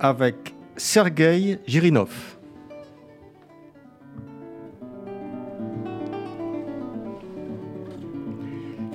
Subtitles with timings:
[0.00, 2.10] avec Sergueï Girinov.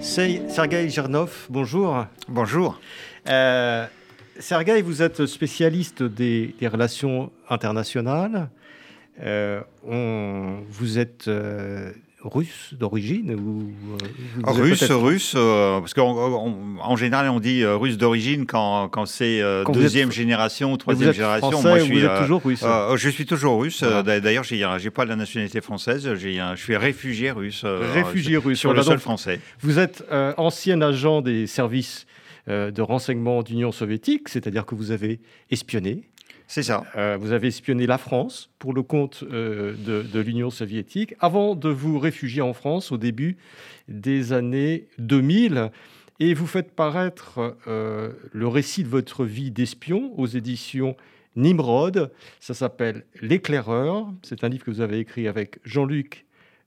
[0.02, 2.06] Sergueï Girinov, bonjour.
[2.28, 2.80] Bonjour.
[3.30, 3.86] Euh,
[4.40, 8.50] Sergueï, vous êtes spécialiste des, relations internationales.
[9.22, 11.94] Euh, vous êtes euh,
[12.26, 18.46] russe d'origine ou euh, Russe, russe, euh, parce qu'en général on dit euh, russe d'origine
[18.46, 21.62] quand, quand c'est deuxième génération ou troisième génération.
[21.62, 22.64] Moi, je suis, vous êtes toujours russe.
[22.96, 23.84] je suis toujours russe.
[23.84, 26.16] D'ailleurs, j'ai pas la nationalité française.
[26.16, 27.64] je suis réfugié russe.
[27.64, 29.40] réfugié russe sur le sol français.
[29.62, 30.04] Vous êtes
[30.38, 32.06] ancien agent des services
[32.48, 36.04] de renseignement d'Union soviétique, c'est-à-dire que vous avez espionné,
[36.48, 36.84] c'est ça.
[36.96, 41.70] Euh, vous avez espionné la France pour le compte euh, de, l'Union soviétique avant de
[41.70, 43.38] vous réfugier en France au début
[43.88, 45.72] des années 2000.
[46.20, 50.96] Et vous faites paraître euh, le récit de votre vie d'espion aux éditions
[51.36, 52.12] Nimrod.
[52.40, 54.08] Ça s'appelle L'éclaireur.
[54.22, 56.26] C'est un livre que vous avez écrit avec Jean-Luc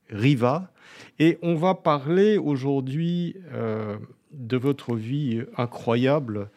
[0.09, 0.71] Riva.
[1.19, 3.35] Et on va parler aujourd'hui
[4.31, 6.49] de votre vie incroyable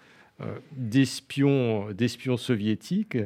[0.76, 3.18] d'espions, d'espions soviétiques,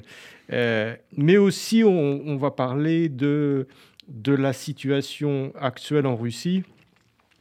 [0.53, 3.67] euh, mais aussi on, va parler de,
[4.09, 6.63] de la situation actuelle en Russie,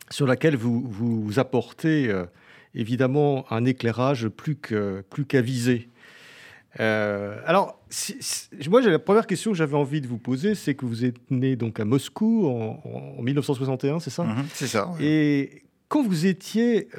[0.10, 2.26] sur laquelle vous, vous apportez euh,
[2.74, 5.90] évidemment un éclairage plus, que, plus qu'avisé.
[6.78, 7.80] alors,
[8.70, 11.56] moi, la première question que j'avais envie de vous poser, c'est que vous êtes né
[11.56, 14.24] donc à Moscou en, 1961, c'est ça?
[14.24, 14.92] Mhm, C'est ça.
[15.00, 16.90] Et quand vous étiez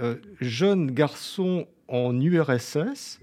[0.41, 3.21] jeune garçon en URSS.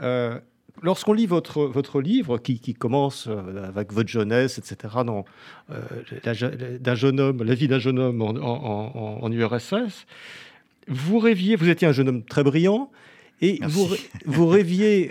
[0.00, 0.38] Euh,
[0.82, 5.24] lorsqu'on lit votre, votre livre, qui, qui, commence euh, avec votre jeunesse, etc., dans
[5.70, 5.80] euh,
[6.80, 10.06] d'un jeune homme, la vie d'un jeune homme en, en, URSS,
[10.88, 12.90] vous rêviez, vous étiez un jeune homme très brillant,
[13.40, 13.88] et vous,
[14.26, 15.10] vous, rêviez,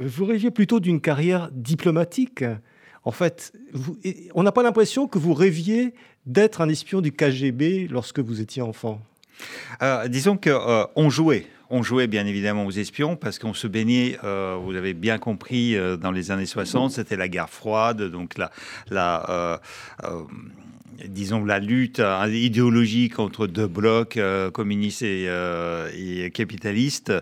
[0.00, 2.44] vous rêviez plutôt d'une carrière diplomatique.
[3.04, 3.96] En fait, vous,
[4.34, 5.94] on n'a pas l'impression que vous rêviez
[6.26, 9.00] d'être un espion du KGB lorsque vous étiez enfant.
[10.08, 14.58] disons qu'on on jouait on jouait bien évidemment aux espions parce qu'on se baignait, euh,
[14.62, 18.50] vous l'avez bien compris, euh, dans les années 60, c'était la guerre froide, donc la,
[18.90, 20.22] la euh,
[21.08, 27.12] disons, la lutte hein, idéologique entre deux blocs, euh, communistes et, euh, capitalistes.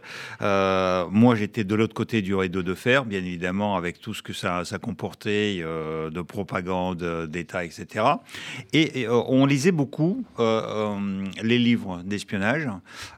[0.43, 4.23] Euh, moi, j'étais de l'autre côté du rideau de fer, bien évidemment, avec tout ce
[4.23, 8.05] que ça, comportait de propagande d'État, etc.
[8.73, 12.69] Et, on lisait beaucoup les livres d'espionnage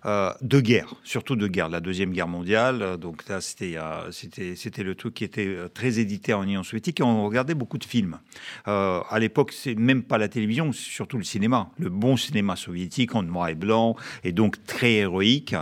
[0.04, 2.96] de guerre, surtout de guerre, la Deuxième Guerre mondiale.
[2.98, 3.74] Donc là, c'était
[4.82, 8.18] le truc qui était très édité en Union soviétique et on regardait beaucoup de films.
[8.66, 10.41] à l'époque, c'est même pas la télévision
[10.72, 15.54] surtout le cinéma, le bon cinéma soviétique en noir et blanc, et donc très héroïque.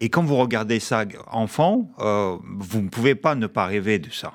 [0.00, 4.10] Et quand vous regardez ça enfant, euh, vous ne pouvez pas ne pas rêver de
[4.10, 4.32] ça.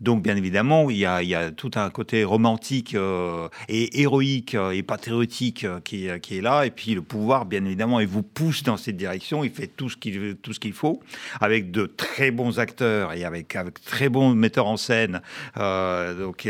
[0.00, 4.82] Donc, bien évidemment, il y a, tout un côté romantique euh, et héroïque euh, et
[4.82, 6.66] patriotique euh, qui, est là.
[6.66, 9.42] Et puis, le pouvoir, bien évidemment, il vous pousse dans cette direction.
[9.42, 11.00] Il fait tout ce qu'il faut,
[11.40, 15.20] avec de très bons acteurs et avec, très bons metteurs en scène.
[15.56, 16.48] donc,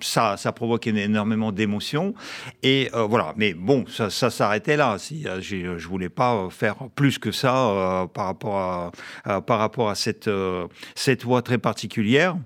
[0.00, 2.14] ça, provoque énormément d'émotions.
[2.62, 3.32] Et voilà.
[3.36, 4.96] Mais bon, ça, s'arrêtait là.
[4.98, 12.36] Si, je voulais pas faire plus que ça par rapport à, cette voie très particulière.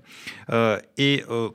[0.51, 1.49] Euh, et euh,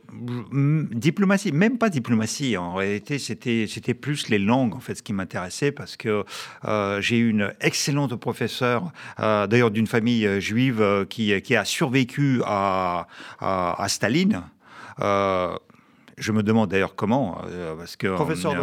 [0.92, 5.12] diplomatie, même pas diplomatie, en réalité, c'était, c'était plus les langues, en fait, ce qui
[5.12, 6.24] m'intéressait, parce que
[6.64, 13.06] euh, j'ai eu une excellente professeure, d'ailleurs d'une famille juive, qui, qui a survécu à,
[13.40, 14.42] à, Staline.
[14.98, 17.40] Je me demande d'ailleurs comment,
[17.78, 18.54] parce que professeur,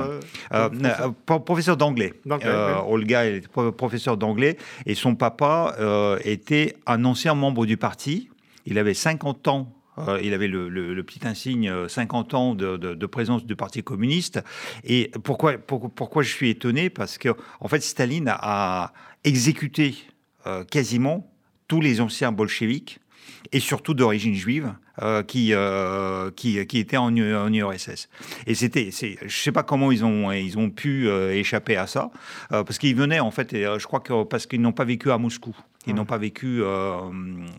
[0.51, 1.39] de...
[1.39, 2.13] professeur d'anglais.
[2.87, 5.75] Olga est professeur d'anglais et son papa
[6.23, 8.29] était un ancien membre du parti.
[8.65, 13.45] Il avait 50 ans euh, il avait le, petit insigne 50 euh, ans de, présence
[13.45, 14.41] du Parti communiste.
[14.83, 16.89] Et pourquoi, pourquoi je suis étonné?
[16.89, 17.29] Parce que,
[17.59, 18.93] en fait, Staline a
[19.23, 19.95] exécuté
[20.47, 21.31] euh, quasiment
[21.67, 22.99] tous les anciens bolcheviks
[23.51, 24.73] et surtout d'origine juive
[25.27, 25.53] qui,
[26.35, 28.09] qui, qui étaient en, en URSS.
[28.47, 32.11] Et c'était, je ne sais pas comment ils ont, ils ont pu échapper à ça,
[32.49, 35.17] parce qu'ils venaient en fait, et, je crois que parce qu'ils n'ont pas vécu à
[35.17, 35.55] Moscou.
[35.87, 36.99] Ils n'ont pas vécu euh,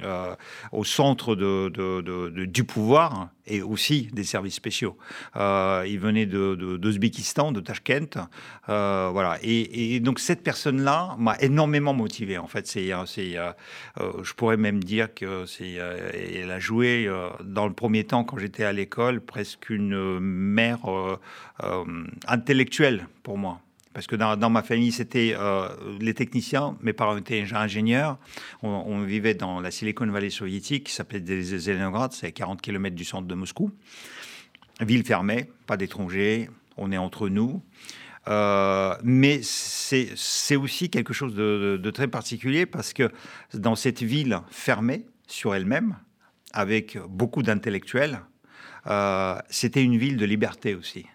[0.05, 0.35] euh,
[0.73, 4.97] au centre de, du pouvoir et aussi des services spéciaux.
[5.37, 8.19] Euh, ils venaient d'Ouzbékistan, de, Tashkent.
[8.67, 9.39] voilà.
[9.43, 12.37] Et, donc cette personne-là m'a énormément motivé.
[12.37, 17.11] En fait, c'est, je pourrais même dire que c'est, elle a joué
[17.45, 20.81] dans le premier temps quand j'étais à l'école presque une mère
[22.27, 23.61] intellectuelle pour moi
[23.93, 25.69] parce que dans, ma famille, c'était euh,
[26.01, 28.19] les techniciens, mes parents étaient ingénieurs.
[28.63, 33.05] On, vivait dans la Silicon Valley soviétique, qui s'appelait Zelenograd, c'est à 40 km du
[33.05, 33.73] centre de Moscou.
[34.81, 37.63] Ville fermée, pas d'étrangers, on est entre nous.
[38.29, 43.11] Euh, mais c'est aussi quelque chose de, très particulier parce que
[43.55, 45.97] dans cette ville fermée sur elle-même,
[46.53, 48.21] avec beaucoup d'intellectuels,
[48.87, 51.07] euh, c'était une ville de liberté aussi.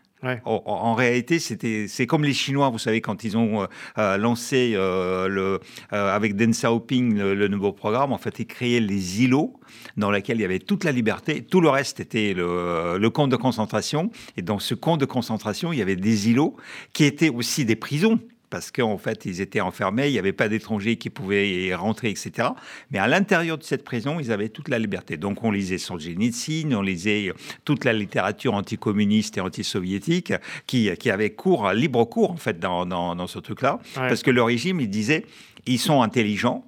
[0.45, 3.65] En, réalité, c'était, c'est comme les Chinois, vous savez, quand ils ont euh,
[3.97, 5.59] euh, lancé euh, le,
[5.91, 9.59] avec Deng Xiaoping le, nouveau programme, en fait, ils créaient les îlots
[9.97, 11.43] dans lesquels il y avait toute la liberté.
[11.43, 14.11] Tout le reste était le, le camp de concentration.
[14.37, 16.55] Et dans ce camp de concentration, il y avait des îlots
[16.93, 18.19] qui étaient aussi des prisons
[18.55, 22.47] parce qu'en fait, ils étaient enfermés, il n'y avait pas d'étrangers qui pouvaient rentrer, etc.
[22.89, 25.17] Mais à l'intérieur de cette prison, ils avaient toute la liberté.
[25.17, 27.33] Donc, on lisait Solzhenitsyn, on lisait
[27.65, 30.31] toute la littérature anticommuniste et anti-soviétique
[30.67, 33.81] qui, qui avait cours, libre cours, en fait, dans, dans, ce truc-là.
[33.95, 35.25] Parce que le régime, il disait,
[35.65, 36.63] ils sont intelligents,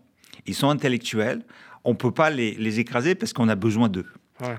[0.46, 1.46] ils sont intellectuels,
[1.86, 4.08] on ne peut pas les, les écraser parce qu'on a besoin d'eux.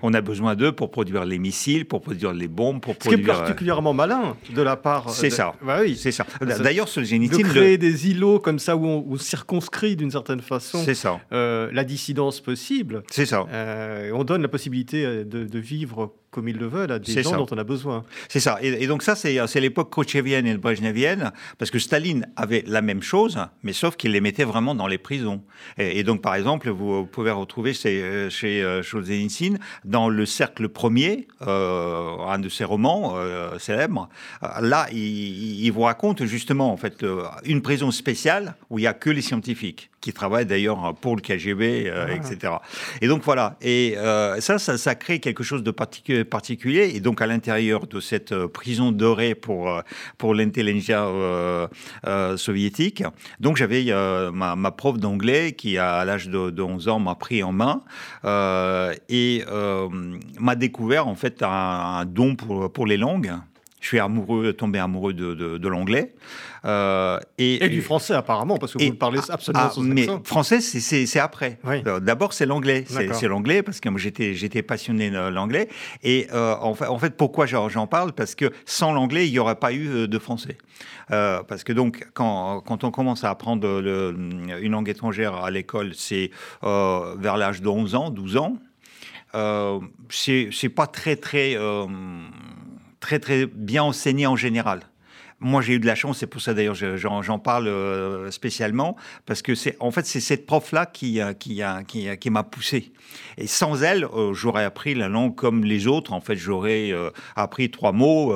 [0.03, 3.19] On a besoin d'eux pour produire les missiles, pour produire les bombes, pour produire.
[3.19, 5.11] Ce qui est particulièrement malin de la part.
[5.11, 5.55] C'est ça.
[5.63, 5.97] Bah oui.
[5.97, 6.27] C'est ça.
[6.41, 7.47] D'ailleurs, ce génitif.
[7.47, 10.83] De créer des îlots comme ça où on, circonscrit d'une certaine façon.
[10.85, 11.21] C'est ça.
[11.33, 13.03] Euh, la dissidence possible.
[13.11, 13.47] C'est ça.
[13.51, 17.37] Euh, on donne la possibilité de, de vivre comme ils le veulent à des gens
[17.37, 18.05] dont on a besoin.
[18.29, 18.59] C'est ça.
[18.61, 23.39] Et, donc ça, c'est l'époque khrouchtchevienne et brejnevienne, parce que Staline avait la même chose,
[23.63, 25.43] mais sauf qu'il les mettait vraiment dans les prisons.
[25.79, 28.83] Et, donc, par exemple, vous pouvez retrouver chez, chez euh,
[29.85, 34.09] dans le cercle premier, euh, un de ses romans euh, célèbres,
[34.61, 37.05] là, il, il, vous raconte justement en fait
[37.45, 41.21] une prison spéciale où il n'y a que les scientifiques qui travaillent d'ailleurs pour le
[41.21, 42.12] KGB, ah.
[42.12, 42.55] etc.
[43.00, 43.56] Et donc voilà.
[43.61, 43.97] Et
[44.41, 46.93] ça, ça, ça crée quelque chose de particulier particulier.
[46.95, 49.81] Et donc, à l'intérieur de cette euh, prison dorée pour, euh,
[50.17, 53.03] pour l'intelligence euh, soviétique,
[53.41, 53.87] donc j'avais
[54.33, 57.83] ma, ma, prof d'anglais qui, à l'âge de, 11 ans, m'a pris en main
[59.09, 59.44] et
[60.39, 63.33] m'a découvert en fait un, don pour, pour les langues.
[63.81, 66.15] Je suis amoureux, tombé amoureux de, de l'anglais.
[66.65, 71.59] Euh, et, du français apparemment, parce que vous parlez absolument ah, Mais français, c'est après.
[71.67, 72.85] Euh, d'abord, c'est l'anglais.
[72.89, 75.69] C'est l'anglais, parce que moi, j'étais passionné de l'anglais.
[76.03, 78.13] Et euh, en, fait, en, fait, pourquoi j'en parle?
[78.13, 80.59] Parce que sans l'anglais, il n'y aurait pas eu de français.
[81.09, 84.15] parce que donc, quand, quand, on commence à apprendre le,
[84.61, 86.31] une langue étrangère à l'école, c'est
[86.63, 88.57] vers l'âge de 11 ans, 12 ans.
[90.11, 91.57] c'est pas très, très,
[93.00, 94.81] très, très bien enseigné en général.
[95.40, 99.40] Moi, j'ai eu de la chance, c'est pour ça d'ailleurs j'en parle euh, spécialement, parce
[99.40, 102.93] que c'est en fait c'est cette prof-là qui, qui, qui, qui m'a poussé.
[103.37, 106.12] Et sans elle, euh, j'aurais appris la langue comme les autres.
[106.12, 108.35] En fait, j'aurais euh, appris trois mots.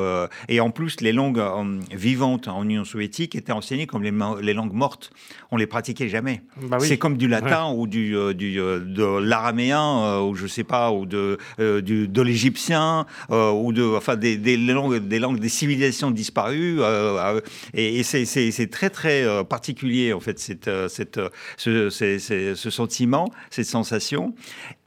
[0.48, 1.42] et en plus, les langues
[1.90, 5.10] vivantes en Union soviétique étaient enseignées comme les, les langues mortes.
[5.50, 6.42] On les pratiquait jamais.
[6.68, 11.04] Bah c'est comme du latin ou du, du de l'araméen ou je sais pas ou
[11.04, 16.80] de du, de l'égyptien ou de enfin des, des, langues des langues des civilisations disparues
[16.92, 17.40] euh,
[17.74, 24.34] et, c'est très très euh, particulier en fait cette, euh, ce, sentiment, cette sensation.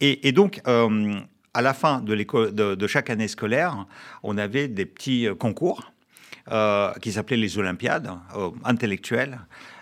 [0.02, 3.86] Et, donc à la fin de, chaque année scolaire,
[4.24, 5.92] on avait des petits concours
[7.02, 8.12] qui s'appelaient les Olympiades
[8.64, 9.40] intellectuelles.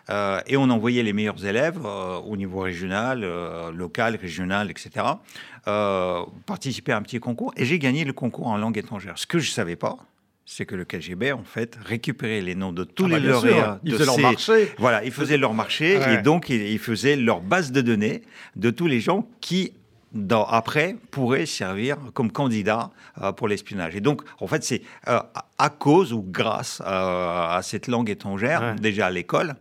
[0.09, 3.25] et on envoyait les meilleurs élèves au niveau régional,
[3.75, 5.05] local, régional, etc.
[6.45, 7.53] participer à un petit concours.
[7.57, 9.17] Et j'ai gagné le concours en langue étrangère.
[9.17, 9.97] Ce que je ne savais pas,
[10.45, 13.79] c'est que le KGB, en fait, récupérait les noms de tous ah les bah, lauréats.
[13.83, 14.71] Ils faisaient leur marché.
[14.77, 18.23] Voilà, ils faisaient leur marché et donc ils, faisaient leur base de données
[18.55, 19.73] de tous les gens qui,
[20.11, 23.95] dans, après, pourraient servir comme candidats euh, pour l'espionnage.
[23.95, 25.19] Et donc, en fait, c'est euh,
[25.57, 29.55] à cause ou grâce euh, à cette langue étrangère, déjà à l'école,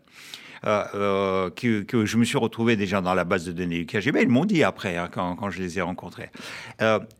[0.64, 4.22] que, je me suis retrouvé déjà dans la base de données du KGB.
[4.22, 6.30] Ils m'ont dit après, hein, quand, je les ai rencontrés.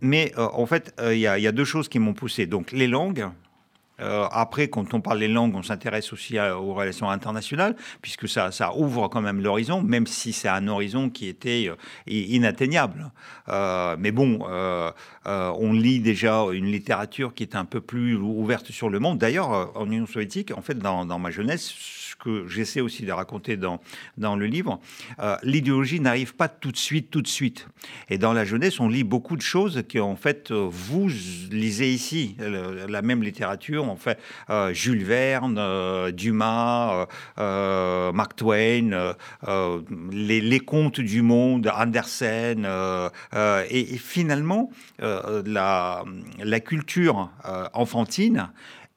[0.00, 2.47] mais en fait, il y, y, a deux choses qui m'ont poussé.
[2.47, 3.28] Donc, les langues,
[4.31, 9.09] après, quand on parle des langues, on s'intéresse aussi aux relations internationales, puisque ça, ouvre
[9.09, 11.71] quand même l'horizon, même si c'est un horizon qui était
[12.07, 13.11] inatteignable.
[13.49, 14.41] mais bon,
[15.25, 19.19] on lit déjà une littérature qui est un peu plus ouverte sur le monde.
[19.19, 21.75] D'ailleurs, en Union soviétique, en fait, dans, ma jeunesse,
[22.23, 23.81] que j'essaie aussi de raconter dans,
[24.17, 24.81] dans le livre,
[25.21, 27.67] euh, l'idéologie n'arrive pas tout de suite, tout de suite.
[28.09, 31.09] Et dans la jeunesse, on lit beaucoup de choses que, en fait, euh, vous
[31.50, 34.19] lisez ici, la même littérature, en fait,
[34.50, 39.14] euh, Jules Verne, Dumas, Mark Twain,
[40.12, 42.69] les, contes du monde, Andersen,
[43.71, 44.71] et, finalement,
[45.45, 46.04] la,
[46.38, 47.31] la culture
[47.73, 48.49] enfantine,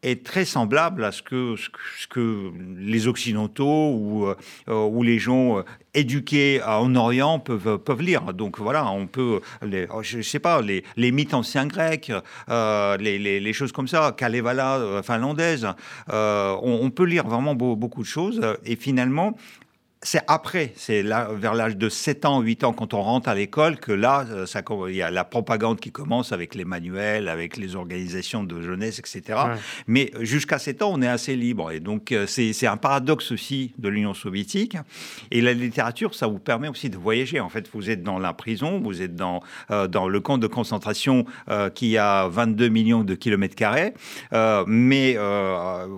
[0.05, 4.27] est très semblable à ce que, ce que, les Occidentaux ou,
[4.69, 8.33] euh, les gens euh, éduqués en Orient peuvent, peuvent lire.
[8.33, 12.11] Donc voilà, on peut, les, oh, je sais pas, les, les mythes anciens grecs,
[12.49, 15.67] euh, les, les, choses comme ça, Kalevala finlandaise,
[16.07, 18.41] on, peut lire vraiment beaucoup de choses.
[18.65, 19.35] Et finalement,
[20.05, 23.33] c'est après, c'est là, vers l'âge de 7 ans, 8 ans, quand on rentre à
[23.33, 27.27] l'école, que là, euh, ça, il y a la propagande qui commence avec les manuels,
[27.27, 29.39] avec les organisations de jeunesse, etc.
[29.87, 31.71] Mais jusqu'à 7 ans, on est assez libre.
[31.71, 34.77] Et donc, euh, c'est un paradoxe aussi de l'Union soviétique.
[35.31, 37.39] Et la littérature, ça vous permet aussi de voyager.
[37.39, 40.47] En fait, vous êtes dans la prison, vous êtes dans, euh, dans le camp de
[40.47, 41.25] concentration
[41.73, 43.93] qui a 22 millions de kilomètres carrés.
[44.67, 45.17] mais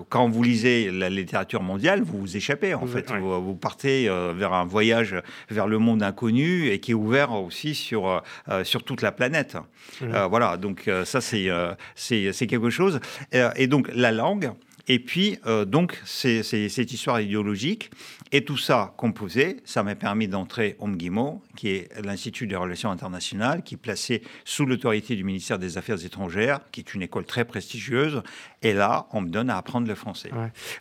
[0.10, 3.12] quand vous lisez la littérature mondiale, vous vous échappez, en fait.
[3.12, 5.16] vous partez euh, vers un voyage
[5.50, 9.12] vers le monde inconnu et qui est ouvert aussi sur, euh, euh, sur toute la
[9.12, 9.58] planète.
[10.02, 10.26] Mmh.
[10.30, 11.50] voilà, donc ça, c'est
[11.96, 13.00] c'est quelque chose.
[13.32, 14.52] et donc, la langue,
[14.90, 17.90] et puis, donc, c'est cette histoire idéologique.
[18.32, 22.92] Et tout ça composé, ça m'a permis d'entrer au MGIMO, qui est l'Institut des relations
[22.92, 27.26] internationales, qui est placé sous l'autorité du ministère des Affaires étrangères, qui est une école
[27.26, 28.22] très prestigieuse.
[28.64, 30.32] Et là, on me donne à apprendre le français.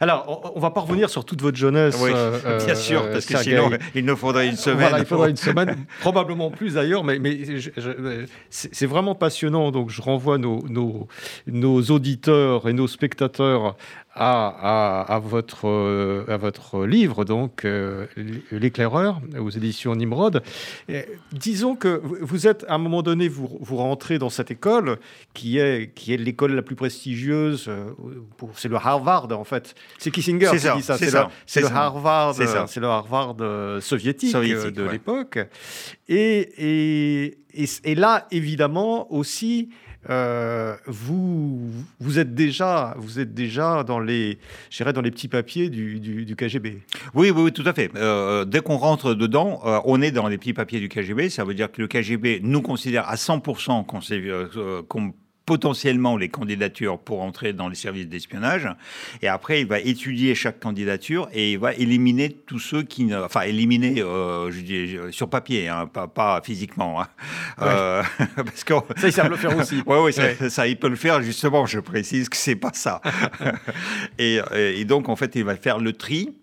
[0.01, 1.95] Alors, on, va pas revenir sur toute votre jeunesse.
[2.01, 4.95] Oui, euh, bien sûr, euh, parce que sinon, il nous faudrait une semaine.
[4.99, 7.39] il faudrait une semaine, probablement plus d'ailleurs, mais, mais
[8.49, 9.71] c'est vraiment passionnant.
[9.73, 11.07] Donc, je renvoie nos, nos,
[11.47, 13.77] nos auditeurs et nos spectateurs
[14.19, 17.67] à, à, votre, euh, à votre livre, donc
[18.51, 20.43] L'éclaireur, aux éditions Nimrod.
[21.33, 24.97] disons que vous êtes, à un moment donné, vous, vous rentrez dans cette école
[25.35, 27.66] qui est, qui est l'école la plus prestigieuse
[28.55, 29.75] c'est le Harvard en fait.
[29.99, 30.97] C'est Kissinger qui dit ça.
[31.47, 35.39] C'est le, Harvard, c'est le Harvard euh, soviétique, euh, de l'époque.
[36.09, 39.71] Et, et, et, là, évidemment, aussi,
[40.09, 44.39] vous, vous êtes déjà, vous êtes déjà dans les,
[44.95, 46.83] dans les petits papiers du, du, KGB.
[47.15, 47.91] Oui, oui, tout à fait.
[48.47, 51.31] dès qu'on rentre dedans, on est dans les petits papiers du KGB.
[51.31, 53.85] Ça veut dire que le KGB nous considère à 100%
[54.87, 55.15] qu'on
[55.47, 58.69] potentiellement les candidatures pour entrer dans les services d'espionnage.
[59.23, 63.17] Et après, il va étudier chaque candidature et il va éliminer tous ceux qui ne...
[63.17, 67.01] Enfin, éliminer, euh, je dis, sur papier, hein, pas, pas, physiquement.
[67.01, 67.07] Hein.
[67.63, 68.03] Euh,
[68.37, 68.75] parce que...
[68.97, 69.83] Ça, il sait le faire aussi.
[69.87, 73.01] Oui, oui, ça, ça, il peut le faire, justement, je précise que c'est pas ça.
[74.19, 76.35] et, et, donc, en fait, il va faire le tri.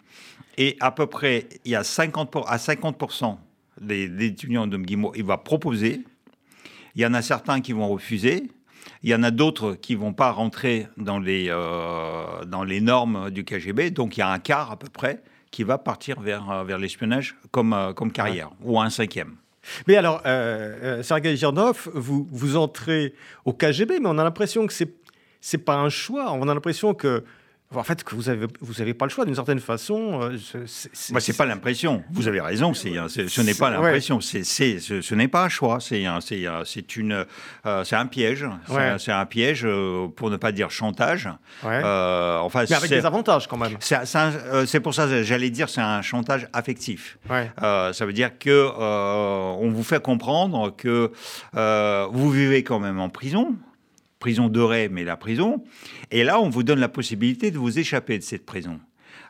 [0.57, 3.37] Et à peu près, il y a 50 à 50%
[3.81, 6.03] des, des étudiants de MGIMO, il va proposer.
[6.95, 8.43] Il y en a certains qui vont refuser.
[9.03, 13.29] Il y en a d'autres qui vont pas rentrer dans les, euh, dans les normes
[13.29, 13.91] du KGB.
[13.91, 16.79] Donc il y a un quart à peu près qui va partir vers, euh, vers
[16.79, 19.35] l'espionnage comme, euh, comme carrière, ou un cinquième.
[19.87, 23.13] Mais alors, euh, Sergei Girnov, vous, vous entrez
[23.45, 24.93] au KGB, mais on a l'impression que c'est
[25.45, 26.31] c'est pas un choix.
[26.31, 27.25] On a l'impression que
[27.75, 30.21] en fait, que vous n'avez vous avez pas le choix d'une certaine façon.
[30.21, 30.37] Euh,
[30.67, 32.03] c'est, c'est pas l'impression.
[32.11, 32.73] Vous avez raison.
[32.73, 34.21] C'est, ce n'est pas l'impression.
[34.21, 35.79] C'est, ce, n'est pas un choix.
[35.79, 37.25] C'est, c'est, c'est une,
[37.65, 38.45] euh, c'est un piège.
[38.97, 41.29] C'est, un piège euh, pour ne pas dire chantage.
[41.63, 43.77] enfin, Mais avec des avantages quand même.
[43.79, 47.17] C'est, pour ça, j'allais dire, c'est un chantage affectif.
[47.29, 51.11] ça veut dire que on vous fait comprendre que
[52.11, 53.55] vous vivez quand même en prison
[54.23, 55.65] prison dorée, mais la prison.
[56.09, 58.79] Et là, on vous donne la possibilité de vous échapper de cette prison.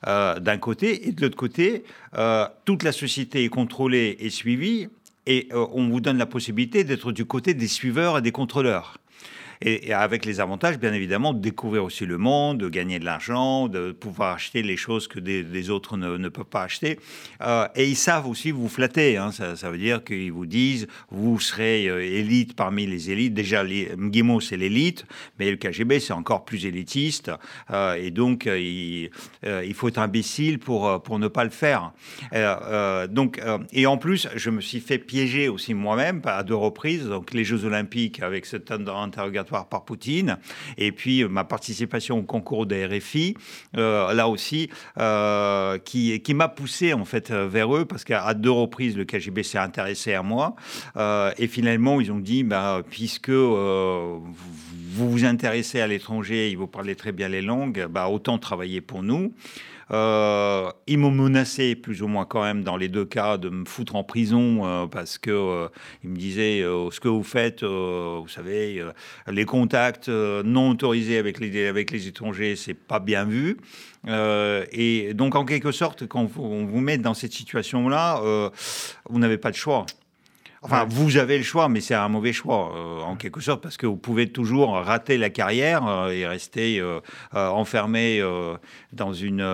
[0.05, 1.83] Euh, d'un côté, et de l'autre côté,
[2.15, 4.89] euh, toute la société est contrôlée et suivie,
[5.25, 8.99] et euh, on vous donne la possibilité d'être du côté des suiveurs et des contrôleurs
[9.63, 13.67] et, avec les avantages, bien évidemment, de découvrir aussi le monde, de gagner de l'argent,
[13.67, 16.99] de pouvoir acheter les choses que des, autres ne, peuvent pas acheter.
[17.41, 19.17] Euh, et ils savent aussi vous flatter.
[19.17, 19.31] Hein.
[19.31, 23.33] Ça, veut dire qu'ils vous disent, vous serez euh, élite parmi les élites.
[23.33, 25.05] Déjà, Mguimo, c'est l'élite,
[25.39, 27.31] mais le KGB, c'est encore plus élitiste.
[27.71, 29.09] Euh, et donc, il,
[29.43, 31.93] il, faut être imbécile pour, pour ne pas le faire.
[33.09, 33.41] donc,
[33.71, 37.07] et en plus, je me suis fait piéger aussi moi-même à deux reprises.
[37.07, 40.37] Donc, les Jeux Olympiques avec cet interrogatoire par, Poutine.
[40.77, 43.35] Et puis ma participation au concours des RFI,
[43.73, 44.69] là aussi,
[45.85, 49.57] qui, qui m'a poussé en fait vers eux parce qu'à deux reprises le KGB s'est
[49.57, 50.55] intéressé à moi.
[51.37, 54.23] et finalement, ils ont dit, bah, puisque vous
[54.93, 59.03] vous intéressez à l'étranger, il vous parlez très bien les langues, bah, autant travailler pour
[59.03, 59.33] nous.
[59.91, 63.65] Euh, ils m'ont menacé plus ou moins quand même dans les deux cas de me
[63.65, 65.67] foutre en prison euh, parce que euh,
[66.03, 68.83] ils me disaient ce que vous faites, vous savez,
[69.27, 73.57] les contacts non autorisés avec les avec les étrangers, c'est pas bien vu.
[74.07, 78.51] et donc en quelque sorte, quand on vous met dans cette situation-là,
[79.09, 79.85] vous n'avez pas de choix.
[80.63, 83.75] Enfin, vous avez le choix, mais c'est un mauvais choix, euh, en quelque sorte, parce
[83.75, 87.01] que vous pouvez toujours rater la carrière euh, et rester euh,
[87.33, 88.23] enfermé
[88.93, 89.45] dans, une,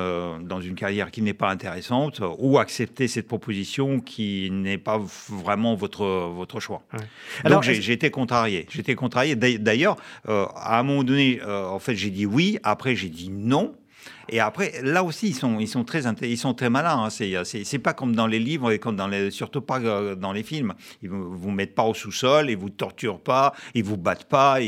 [0.43, 5.75] dans une carrière qui n'est pas intéressante, ou accepter cette proposition qui n'est pas vraiment
[5.75, 6.83] votre, votre choix.
[7.43, 8.67] Alors, Donc j'ai été contrarié.
[8.69, 9.35] J'étais contrarié.
[9.35, 9.95] D'ailleurs,
[10.27, 13.73] à un moment donné, en fait, j'ai dit oui, après j'ai dit non.
[14.31, 17.05] Et après, là aussi, ils sont, ils sont, très, ils sont très malins.
[17.05, 17.09] Hein.
[17.09, 20.73] C'est, pas comme dans les livres et comme dans surtout pas euh, dans les films.
[21.01, 24.59] Ils vous, vous mettent pas au sous-sol, ils vous torturent pas, ils vous battent pas.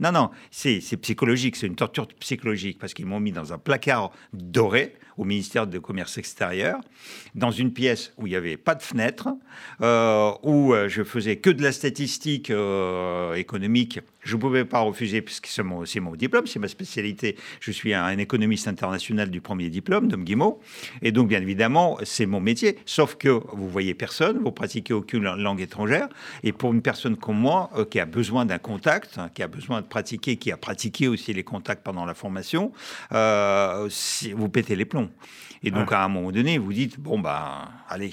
[0.00, 1.56] Non, non, c'est, psychologique.
[1.56, 5.80] C'est une torture psychologique parce qu'ils m'ont mis dans un placard doré au ministère de
[5.80, 6.78] Commerce extérieur,
[7.34, 9.28] dans une pièce où il n'y avait pas de fenêtre,
[9.80, 12.52] euh, où euh, je faisais que de la statistique
[13.34, 17.36] économique je ne pouvais pas refuser, puisque c'est mon, mon, diplôme, c'est ma spécialité.
[17.60, 20.60] Je suis un, économiste international du premier diplôme, de Guimau.
[21.00, 22.78] Et donc, bien évidemment, c'est mon métier.
[22.84, 26.08] Sauf que vous voyez personne, vous pratiquez aucune langue étrangère.
[26.42, 29.48] Et pour une personne comme moi, euh, qui a besoin d'un contact, hein, qui a
[29.48, 32.72] besoin de pratiquer, qui a pratiqué aussi les contacts pendant la formation,
[33.12, 33.88] euh,
[34.34, 35.08] vous pétez les plombs.
[35.62, 38.12] Et donc, à un moment donné, vous dites, bon, bah, allez,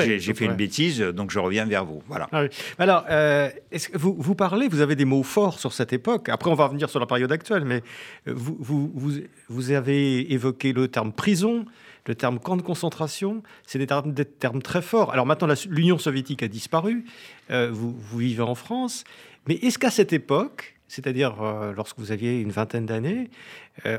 [0.00, 2.02] j'ai fait une bêtise, donc je reviens vers vous.
[2.08, 2.28] Voilà.
[2.32, 2.44] Ah
[2.78, 6.28] Alors, euh, est-ce que vous, vous parlez, vous avez des mots forts sur cette époque.
[6.28, 7.82] Après, on va revenir sur la période actuelle, mais
[8.28, 9.12] euh, vous, vous,
[9.48, 11.64] vous, avez évoqué le terme prison,
[12.06, 13.42] le terme camp de concentration.
[13.66, 15.12] C'est des termes, des termes très forts.
[15.12, 17.04] Alors maintenant, l'Union soviétique a disparu.
[17.50, 19.04] Euh, vous, vous vivez en France.
[19.48, 21.34] Mais est-ce qu'à cette époque, c'est-à-dire
[21.74, 23.28] lorsque vous aviez une vingtaine d'années,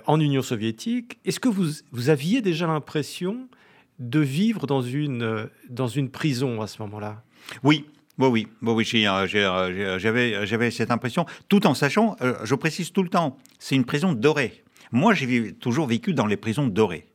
[0.06, 3.50] en Union soviétique, est-ce que vous, vous aviez déjà l'impression
[4.04, 7.24] de vivre dans une, dans une prison à ce moment-là
[7.64, 7.86] Oui,
[8.20, 13.02] oui, oui, oui, euh, euh, j'avais, cette impression, tout en sachant, euh, je précise tout
[13.02, 14.64] le temps, c'est une prison dorée.
[14.92, 17.08] Moi, j'ai toujours vécu dans les prisons dorées.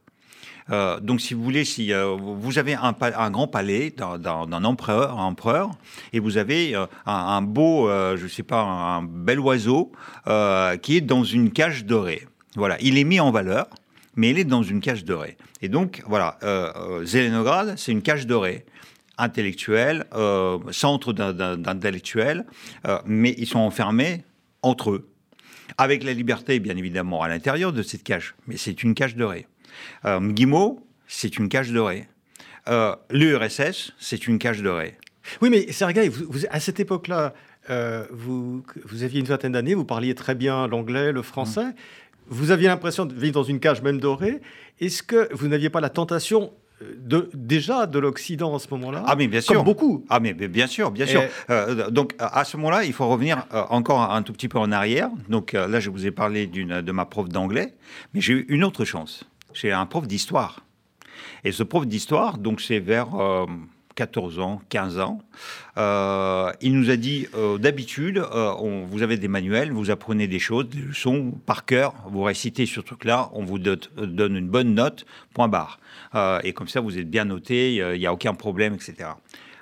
[1.01, 5.71] donc, si vous voulez, si vous avez un, un grand palais d'un empereur, empereur,
[6.13, 6.75] et vous avez
[7.07, 9.93] un, beau, je sais pas, un bel oiseau
[10.83, 12.27] qui est dans une cage dorée.
[12.57, 13.69] Voilà, il est mis en valeur
[14.19, 15.37] mais il est dans une cage dorée.
[15.63, 18.67] Et donc, voilà, euh, euh Zelenograd, c'est une cage dorée
[19.17, 22.45] intellectuelle, euh, centre d'intellectuels,
[22.87, 24.25] euh, mais ils sont enfermés
[24.63, 25.09] entre eux,
[25.77, 29.47] avec la liberté, bien évidemment, à l'intérieur de cette cage, mais c'est une cage dorée.
[30.05, 32.09] Euh, Mgimo, c'est une cage dorée.
[33.11, 34.99] L'URSS, c'est une cage dorée.
[35.41, 37.33] Oui, mais Sergei, vous, à cette époque-là,
[38.11, 41.75] vous, vous, aviez une vingtaine d'années, vous parliez très bien l'anglais, le français.
[42.29, 44.41] Vous aviez l'impression de vivre dans une cage même dorée.
[44.81, 49.03] Est-ce que vous n'aviez pas la tentation euh, de, déjà de l'Occident en ce moment-là?
[49.07, 49.65] Ah mais bien sûr.
[49.65, 50.05] beaucoup.
[50.09, 51.23] Ah mais bien sûr, bien sûr.
[51.51, 54.71] Euh, donc à ce moment-là, il faut revenir euh, encore un tout petit peu en
[54.73, 55.11] arrière.
[55.29, 57.75] Donc là, je vous ai parlé de ma prof d'anglais,
[58.15, 59.25] mais j'ai eu une autre chance.
[59.55, 60.65] J'ai un prof d'histoire.
[61.45, 63.09] Et ce prof d'histoire, donc c'est vers
[63.99, 65.19] 14 ans, 15 ans.
[65.77, 68.53] Euh, il nous a dit, euh, d'habitude, euh,
[68.89, 72.83] vous avez des manuels, vous apprenez des choses, des leçons par cœur, vous récitez sur
[72.83, 75.81] ce truc-là, on vous donne une bonne note, point barre.
[76.45, 79.11] et comme ça, vous êtes bien noté, il n'y a aucun problème, etc.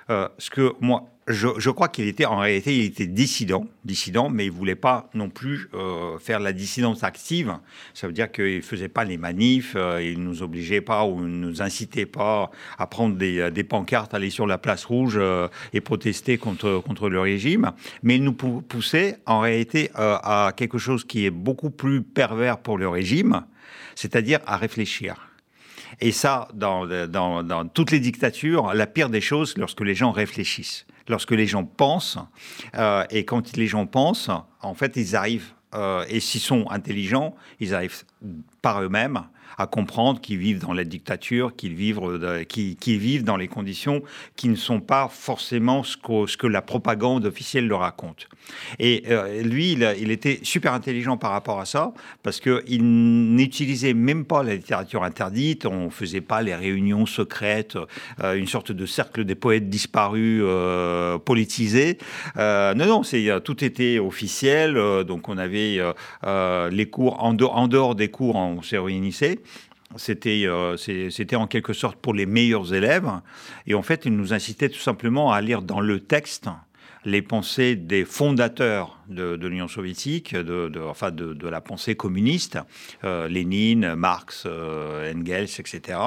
[0.07, 4.51] ce que moi, je, crois qu'il était, en réalité, il était dissident, dissident, mais il
[4.51, 7.57] voulait pas non plus euh, faire la dissidence active.
[7.93, 11.61] Ça veut dire qu'il faisait pas les manifs, euh, il nous obligeait pas ou nous
[11.61, 15.19] incitait pas à prendre des, euh, des pancartes, aller sur la place rouge
[15.73, 17.71] et protester contre, contre le régime.
[18.03, 22.77] Mais il nous poussait, en réalité, à quelque chose qui est beaucoup plus pervers pour
[22.77, 23.43] le régime,
[23.95, 25.27] c'est-à-dire à réfléchir.
[25.99, 30.11] Et ça, dans, dans, dans, toutes les dictatures, la pire des choses, lorsque les gens
[30.11, 32.17] réfléchissent lorsque les gens pensent.
[32.75, 34.29] Euh, et quand les gens pensent,
[34.61, 38.03] en fait, ils arrivent, euh, et s'ils sont intelligents, ils arrivent
[38.61, 39.23] par eux-mêmes
[39.57, 42.43] à comprendre qu'ils vivent dans la dictature, qu'ils vivent, euh,
[42.85, 44.03] vivent dans les conditions
[44.35, 48.27] qui ne sont pas forcément ce que, la propagande officielle leur raconte.
[48.79, 51.93] Et euh, lui, il, était super intelligent par rapport à ça,
[52.23, 57.77] parce qu'il n'utilisait même pas la littérature interdite, on ne faisait pas les réunions secrètes,
[58.23, 60.43] euh, une sorte de cercle des poètes disparus
[61.25, 61.97] politisés.
[62.37, 63.01] non, non,
[63.43, 65.79] tout était officiel, donc on avait
[66.71, 69.39] les cours, en, en, dehors des cours, on s'est réunissait.
[69.95, 73.09] Euh, c'était en quelque sorte pour les meilleurs élèves.
[73.65, 76.49] Et en fait, il nous incitait tout simplement à lire dans le texte
[77.05, 82.59] les pensées des fondateurs de, l'Union soviétique, de, enfin de, la pensée communiste,
[83.05, 85.99] euh, Lénine, Marx, euh, Engels, etc.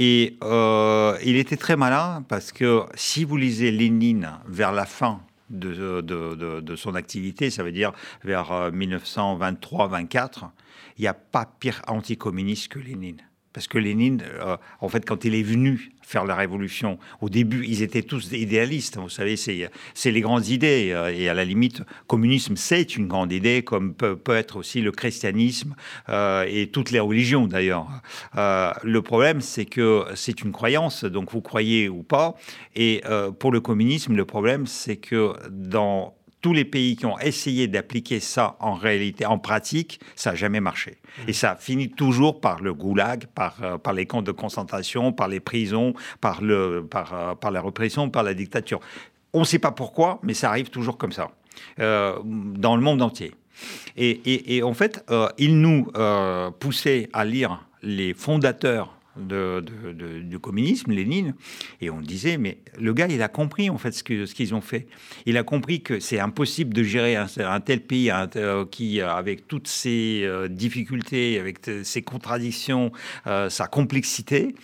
[0.00, 6.74] Et il était très malin parce que si vous lisez Lénine vers la fin de
[6.76, 7.92] son activité, ça veut dire
[8.24, 10.50] vers 1923-24,
[10.98, 13.22] il n'y a pas pire anticommuniste que Lénine.
[13.52, 17.64] Parce que Lénine, euh, en fait, quand il est venu faire la révolution, au début,
[17.66, 18.98] ils étaient tous idéalistes.
[18.98, 20.90] Vous savez, c'est les grandes idées.
[20.92, 24.92] Euh, et à la limite, communisme, c'est une grande idée, comme peut, être aussi le
[24.92, 25.74] christianisme
[26.08, 27.88] euh, et toutes les religions, d'ailleurs.
[28.36, 32.36] le problème, c'est que c'est une croyance, donc vous croyez ou pas.
[32.76, 33.02] Et
[33.38, 38.20] pour le communisme, le problème, c'est que dans tous les pays qui ont essayé d'appliquer
[38.20, 40.98] ça en réalité, en pratique, ça n'a jamais marché.
[41.26, 45.28] Et ça finit toujours par le goulag, par, euh, par les camps de concentration, par
[45.28, 48.80] les prisons, par, le, par, euh, par la répression, par la dictature.
[49.32, 51.30] On ne sait pas pourquoi, mais ça arrive toujours comme ça,
[51.80, 53.34] euh, dans le monde entier.
[53.96, 55.04] Et, et, en fait,
[55.36, 55.90] il nous
[56.60, 59.64] poussait à lire les fondateurs de,
[60.20, 61.34] du communisme, Lénine,
[61.80, 64.60] et on disait, mais le gars, il a compris en fait ce qu'ils ce ont
[64.60, 64.86] fait.
[65.26, 69.68] Il a compris que c'est impossible de gérer un, tel pays euh, qui, avec toutes
[69.68, 72.92] ses euh, difficultés, avec ses contradictions,
[73.26, 74.54] euh, sa complexité.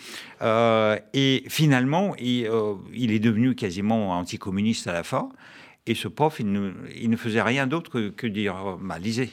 [0.42, 2.48] et finalement, il,
[2.94, 5.28] il, est devenu quasiment anticommuniste à la fin.
[5.86, 9.30] Et ce prof, il ne, il ne faisait rien d'autre que, dire, bah, lisez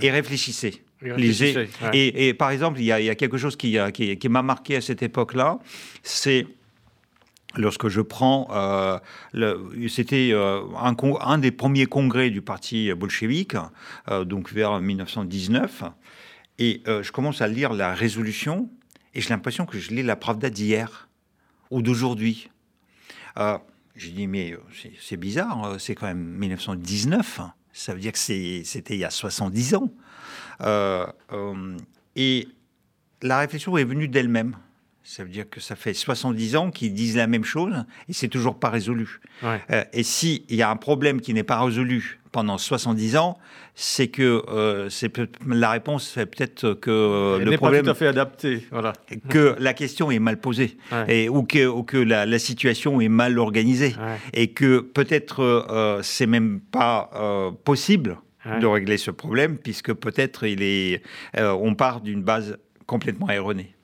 [0.00, 0.82] et réfléchissez.
[1.92, 5.58] Et, par exemple, il y, a, quelque chose qui, qui, m'a marqué à cette époque-là,
[6.02, 6.46] c'est
[7.56, 8.98] lorsque je prends, euh,
[9.88, 13.56] c'était euh, un, un, des premiers congrès du parti bolchevique,
[14.08, 15.84] euh, donc vers 1919,
[16.58, 18.68] et je commence à lire la résolution,
[19.14, 21.08] et j'ai l'impression que je lis la Pravda d'hier
[21.70, 22.50] ou d'aujourd'hui.
[23.96, 24.54] j'ai dit, mais
[25.00, 27.40] c'est bizarre, c'est quand même 1919,
[27.72, 29.90] ça veut dire que c'était il y a 70 ans.
[30.62, 31.76] Euh, euh,
[32.16, 32.48] et
[33.22, 34.56] la réflexion est venue d'elle-même.
[35.02, 38.28] Ça veut dire que ça fait 70 ans qu'ils disent la même chose et c'est
[38.28, 39.20] toujours pas résolu.
[39.42, 43.38] Euh, et s'il y a un problème qui n'est pas résolu pendant 70 ans,
[43.74, 44.44] c'est que
[44.88, 45.10] c'est
[45.48, 48.92] la réponse c'est peut-être que le problème pas tout à fait adapté, voilà.
[49.28, 50.76] que la question est mal posée
[51.08, 53.96] et ou que, ou que la, situation est mal organisée
[54.32, 57.10] et que peut-être c'est même pas
[57.64, 61.02] possible de régler ce problème, puisque peut-être il est,
[61.36, 63.74] euh, on part d'une base complètement erronée.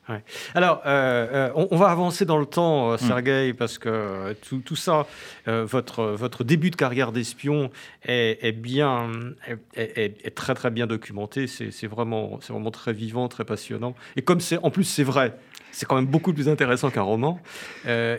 [0.55, 2.99] Alors, euh, euh, on, va avancer dans le temps, hmm.
[2.99, 5.05] Sergueï, parce que tout, tout ça,
[5.47, 7.71] votre, votre début de carrière d'espion
[8.05, 9.11] est, bien,
[9.75, 11.49] est, très très bien documenté.
[11.49, 13.97] C'est vraiment, c'est vraiment très vivant, très passionnant.
[14.15, 15.35] Et comme c'est, en plus, c'est vrai
[15.77, 17.39] c'est quand même beaucoup plus intéressant qu'un roman.
[17.85, 18.17] Euh,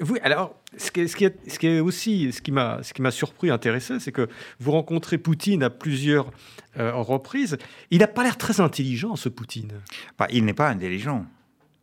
[0.00, 5.62] vous, alors, ce qui, aussi, ce qui m'a, surpris, intéressé, c'est que vous rencontrez Poutine
[5.62, 6.32] à plusieurs
[6.80, 7.58] euh, reprises.
[7.92, 9.70] Il n'a pas l'air très intelligent, ce Poutine.
[10.18, 11.24] Bah, il n'est pas intelligent.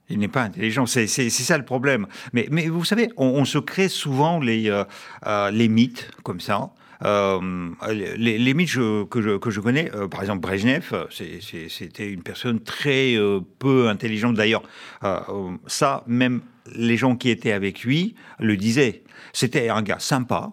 [0.10, 2.06] Il n'est pas intelligent, c'est ça le problème.
[2.34, 6.74] Mais, vous savez, on, se crée souvent les, euh, les mythes comme ça.
[7.06, 8.76] Euh, les, les, mythes
[9.10, 13.90] que, je, que, je, connais, euh, par exemple Brezhnev, c'était une personne très euh, peu
[13.90, 14.36] intelligente.
[14.36, 14.64] D'ailleurs,
[15.68, 16.42] ça, même
[16.74, 19.04] les gens qui étaient avec lui le disaient.
[19.34, 20.52] C'était un gars sympa,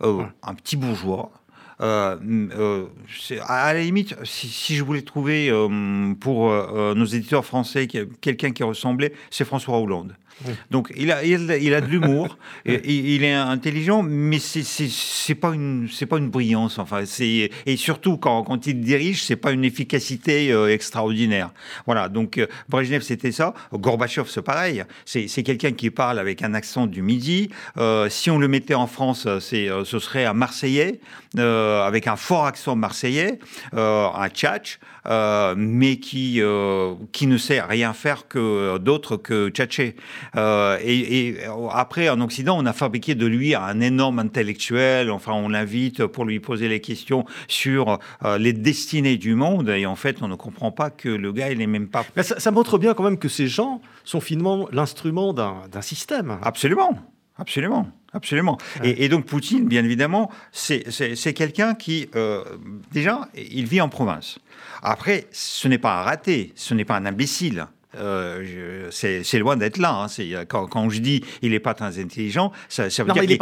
[0.00, 1.32] un petit bourgeois,
[1.80, 2.86] euh,
[3.46, 5.50] à la limite, si, je voulais trouver
[6.20, 10.14] pour nos éditeurs français quelqu'un qui ressemblait, c'est François Hollande.
[10.70, 16.06] Donc il a, il, a de l'humour, il, est intelligent, mais c'est pas une c'est
[16.06, 16.78] pas une brillance.
[16.78, 21.50] Enfin, c'est et surtout quand, quand il dirige, c'est pas une efficacité euh, extraordinaire.
[21.86, 22.08] Voilà.
[22.08, 23.54] Donc euh, Brezhnev c'était ça.
[23.72, 24.84] Gorbatchev c'est pareil.
[25.04, 27.50] C'est quelqu'un qui parle avec un accent du midi.
[27.76, 31.00] Euh, si on le mettait en France, c'est ce serait un Marseillais.
[31.36, 33.38] avec un fort accent marseillais,
[33.72, 34.78] un tchatch,
[35.56, 36.40] mais qui,
[37.12, 39.96] qui ne sait rien faire que d'autre que tchatcher.
[40.36, 41.36] Et, et,
[41.72, 45.10] après, en Occident, on a fabriqué de lui un énorme intellectuel.
[45.10, 47.98] Enfin, on l'invite pour lui poser les questions sur
[48.38, 49.68] les destinées du monde.
[49.68, 52.04] Et en fait, on ne comprend pas que le gars, il n'est même pas.
[52.16, 56.38] Mais ça, ça montre bien quand même que ces gens sont finalement l'instrument d'un système.
[56.42, 56.98] Absolument,
[57.36, 57.88] absolument.
[58.14, 58.56] Absolument.
[58.82, 62.42] Et, donc Poutine, bien évidemment, c'est quelqu'un qui, euh,
[62.90, 64.38] déjà, il vit en province.
[64.82, 67.66] Après, ce n'est pas un raté, ce n'est pas un imbécile.
[67.98, 70.04] Euh, c'est loin d'être là.
[70.04, 70.44] Hein.
[70.48, 73.36] Quand, quand, je dis il n'est pas très intelligent, ça, veut dire qu'il n'est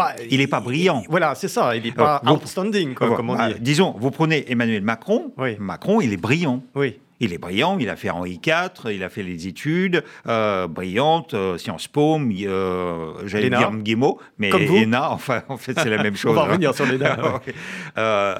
[0.47, 1.03] pas, pas, brillant.
[1.09, 1.77] voilà, c'est ça.
[1.77, 3.61] Il n'est pas outstanding, comme on bah, dit.
[3.61, 5.33] Disons, vous prenez Emmanuel Macron.
[5.59, 6.63] Macron, il est brillant.
[6.75, 6.99] Oui.
[7.19, 11.33] Il est brillant, il a fait Henri IV, il a fait les études euh, brillantes,
[11.33, 16.17] euh, Sciences Po, euh, j'allais dire Guimau, mais ENA, enfin, en fait, c'est la même
[16.17, 16.33] chose.
[16.33, 16.45] On va hein.
[16.49, 17.41] revenir sur l'ENA.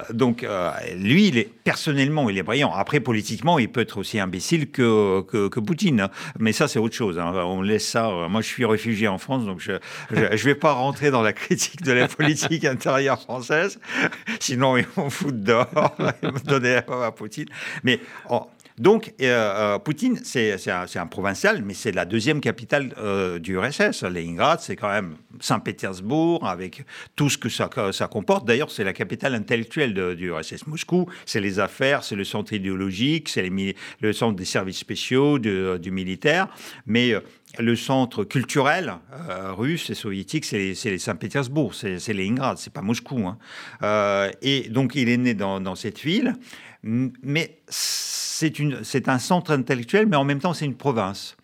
[0.13, 0.45] donc,
[0.95, 2.71] lui, il est, personnellement, il est brillant.
[2.71, 6.01] Après, politiquement, il peut être aussi imbécile que, que, que Poutine.
[6.01, 6.09] Hein.
[6.37, 7.17] Mais ça, c'est autre chose.
[7.17, 7.33] Hein.
[7.33, 8.11] On laisse ça.
[8.29, 9.71] Moi, je suis réfugié en France, donc je
[10.11, 13.79] ne vais pas rentrer dans la critique de la politique intérieure française.
[14.39, 17.47] Sinon, ils vont foutre dehors, ils vont donner à Poutine.
[17.83, 17.99] Mais...
[18.77, 24.03] Donc, euh, euh, Poutine, c'est un, provincial, mais c'est la deuxième capitale euh, du RSS.
[24.03, 26.83] Leningrad, c'est quand même Saint-Pétersbourg, avec
[27.15, 28.45] tout ce que ça, ça comporte.
[28.45, 30.67] D'ailleurs, c'est la capitale intellectuelle du RSS.
[30.67, 33.49] Moscou, c'est les affaires, c'est le centre idéologique, c'est
[33.99, 36.47] le centre des services spéciaux, du militaire.
[36.85, 37.13] Mais
[37.59, 38.95] le centre culturel
[39.57, 43.27] russe et soviétique, c'est les, Saint-Pétersbourg, c'est Leningrad, c'est pas Moscou.
[43.27, 44.31] Hein.
[44.41, 46.33] et donc, il est né dans cette ville,
[46.83, 51.36] mais c'est un centre intellectuel, mais en même temps, c'est une province.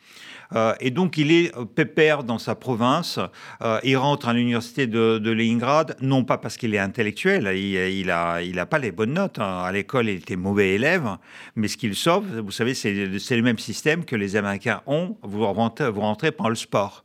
[0.56, 3.20] Euh, et donc, il est euh, pépère dans sa province.
[3.62, 8.42] Euh, il rentre à l'université de, Leningrad, non pas parce qu'il est intellectuel, il n'a
[8.42, 9.40] il a pas les bonnes notes.
[9.40, 9.64] Hein.
[9.64, 11.18] À l'école, il était mauvais élève,
[11.56, 15.18] mais ce qu'il sauve, vous savez, c'est le même système que les Américains ont.
[15.24, 16.02] Vous rentrez, vous
[16.38, 17.04] par le sport.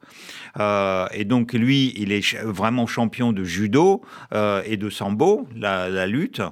[0.58, 4.02] et donc, lui, il est vraiment champion de judo
[4.64, 6.42] et de sambo, la, lutte.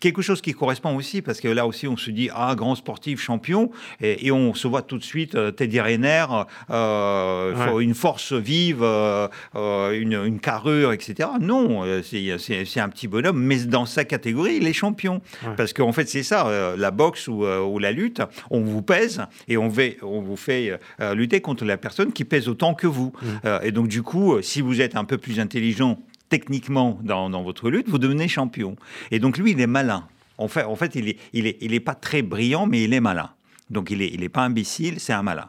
[0.00, 3.20] quelque chose qui correspond aussi, parce que là aussi, on se dit, ah, grand sportif,
[3.20, 3.70] champion,
[4.00, 6.26] et on se voit tout de suite Teddy Rayner,
[6.70, 11.28] euh, une force vive, euh, euh, une, carrure, etc.
[11.40, 15.20] Non, c'est un petit bonhomme, mais dans sa catégorie, il est champion.
[15.56, 19.72] Parce qu'en fait, c'est ça, la boxe ou, la lutte, on vous pèse et on,
[20.02, 20.78] on vous fait
[21.14, 23.12] lutter contre la personne qui pèse autant que vous.
[23.22, 23.48] Mm.
[23.62, 27.88] et donc, du coup, si vous êtes un peu plus intelligent techniquement dans, votre lutte,
[27.88, 28.76] vous devenez champion.
[29.10, 30.04] Et donc, lui, il est malin.
[30.38, 32.94] En fait, en fait il n'est il est, il est pas très brillant, mais il
[32.94, 33.30] est malin.
[33.70, 35.48] Donc il n'est il pas imbécile, c'est un malin.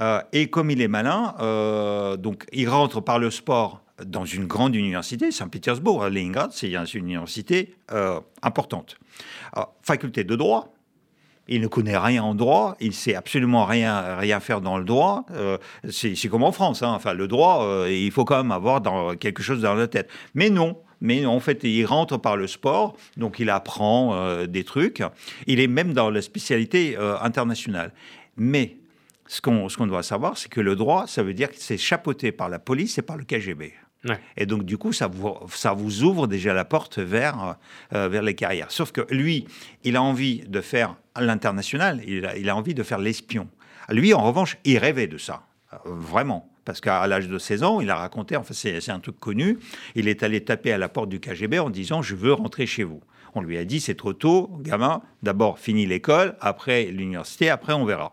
[0.00, 4.46] Euh, et comme il est malin, euh, donc il rentre par le sport dans une
[4.46, 8.96] grande université, Saint-Pétersbourg, à Leningrad, c'est une université euh, importante.
[9.82, 10.72] faculté de droit,
[11.48, 15.24] il ne connaît rien en droit, il sait absolument rien, rien faire dans le droit.
[15.90, 16.92] c'est comme en France, hein.
[16.92, 18.82] enfin le droit, il faut quand même avoir
[19.18, 20.08] quelque chose dans la tête.
[20.34, 24.64] Mais non, mais en fait, il rentre par le sport, donc il apprend euh, des
[24.64, 25.02] trucs.
[25.46, 27.92] Il est même dans la spécialité euh, internationale.
[28.36, 28.76] Mais
[29.26, 32.48] ce qu'on doit savoir, c'est que le droit, ça veut dire que c'est chapeauté par
[32.48, 33.72] la police et par le KGB.
[34.36, 37.56] Et donc, du coup, ça vous, ça vous ouvre déjà la porte vers,
[37.92, 38.70] euh, vers les carrières.
[38.70, 39.46] Sauf que lui,
[39.84, 43.48] il a envie de faire l'international, il a, il a envie de faire l'espion.
[43.90, 45.42] Lui, en revanche, il rêvait de ça.
[45.84, 49.58] Vraiment parce qu'à l'âge de 16 ans, il a raconté, enfin c'est un truc connu,
[49.94, 52.84] il est allé taper à la porte du KGB en disant je veux rentrer chez
[52.84, 53.00] vous.
[53.34, 57.86] On lui a dit c'est trop tôt, gamin, d'abord finis l'école, après l'université, après on
[57.86, 58.12] verra.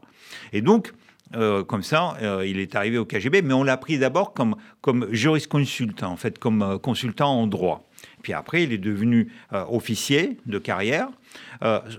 [0.54, 0.94] Et donc,
[1.36, 4.56] euh, comme ça, euh, il est arrivé au KGB, mais on l'a pris d'abord comme,
[4.80, 7.90] comme jurisconsultant, en fait, comme euh, consultant en droit.
[8.22, 11.10] Puis après, il est devenu officier de carrière,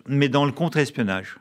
[0.07, 1.37] mais dans le contre-espionnage.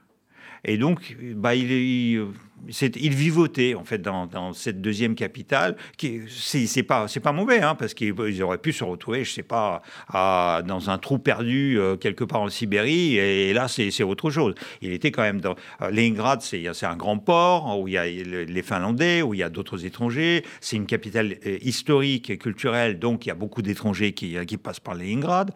[0.65, 2.25] Et donc, bah, il, il,
[2.67, 5.75] il vivotait en fait dans, cette deuxième capitale.
[5.97, 9.81] Qui c'est pas pas mauvais hein, parce qu'ils auraient pu se retrouver, je sais pas,
[10.13, 13.17] dans un trou perdu euh, quelque part en Sibérie.
[13.17, 14.55] Et, là, c'est autre chose.
[14.81, 18.05] Il était quand même dans euh, Leningrad, c'est un grand port où il y a
[18.05, 20.43] les Finlandais, où il y a d'autres étrangers.
[20.61, 24.57] C'est une capitale euh, historique et culturelle, donc il y a beaucoup d'étrangers qui, qui,
[24.57, 25.51] passent par Leningrad.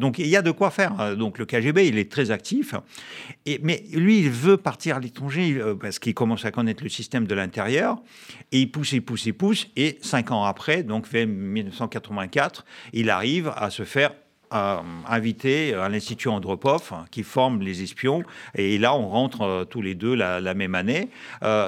[0.00, 0.98] donc il y a de quoi faire.
[1.00, 1.14] Hein.
[1.14, 2.74] Donc le KGB, il est très actif.
[3.62, 8.00] Mais lui, il veut partir à l'étranger parce qu'il commence connaître le système de l'intérieur.
[8.52, 9.68] Et il pousse, il pousse, il pousse.
[9.76, 14.12] Et cinq ans après, donc vers 1984, il arrive à se faire
[14.52, 18.24] invité à l'Institut Andropov qui forme les espions.
[18.54, 21.08] Et là, on rentre tous les deux la, même année.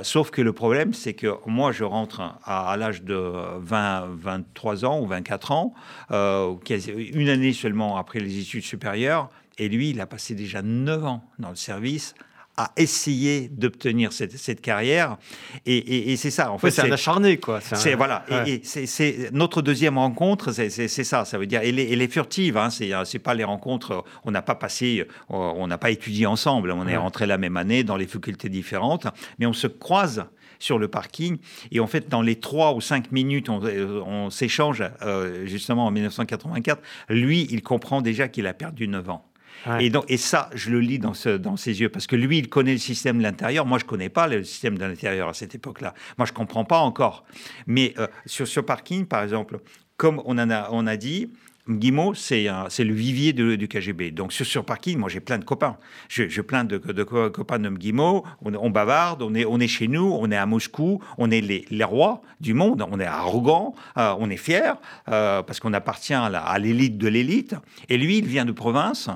[0.03, 3.15] sauf que le problème, c'est que moi, je rentre à, l'âge de
[3.59, 5.75] 20, 23 ans ou 24 ans,
[6.11, 9.31] une année seulement après les études supérieures.
[9.59, 12.15] Et lui, il a passé déjà 9 ans dans le service
[12.57, 15.17] à essayer d'obtenir cette, cette, carrière.
[15.65, 16.53] Et, c'est ça.
[16.53, 17.61] En fait, c'est un acharné, quoi.
[17.61, 18.25] C'est voilà.
[18.47, 21.25] Et, c'est notre deuxième rencontre, c'est ça.
[21.25, 22.57] Ça veut dire, elle est, furtive.
[22.57, 24.05] Hein, c'est pas les rencontres.
[24.25, 26.71] On n'a pas passé, on n'a pas étudié ensemble.
[26.73, 29.07] On est rentré la même année dans les facultés différentes,
[29.39, 30.27] mais on se croise
[30.63, 31.39] sur le parking.
[31.73, 35.91] Et en fait, dans les trois ou cinq minutes, on, on s'échange, euh, justement en
[35.91, 39.32] 1984, lui, il comprend déjà qu'il a perdu 9 ans.
[39.81, 42.73] Et, donc, et ça, je le lis dans, ses yeux, parce que lui, il connaît
[42.73, 43.67] le système de l'intérieur.
[43.67, 45.95] Moi, je ne connais pas le système de l'intérieur à cette époque-là.
[46.19, 47.25] Moi, je ne comprends pas encore.
[47.67, 49.59] Mais euh, sur ce parking, par exemple,
[49.97, 51.31] comme on, a, on a dit,
[51.69, 54.11] Guimau, c'est le vivier du KGB.
[54.11, 55.77] Donc sur, ce parking, moi j'ai plein de copains.
[56.09, 58.25] J'ai plein de, copains de Guimau.
[58.43, 61.65] On, bavarde, on est, on est chez nous, on est à Moscou, on est les,
[61.71, 64.77] les rois du monde, on est arrogant, euh, on est fier
[65.09, 67.55] euh, parce qu'on appartient à l'élite de l'élite.
[67.89, 69.09] Et lui, il vient de province.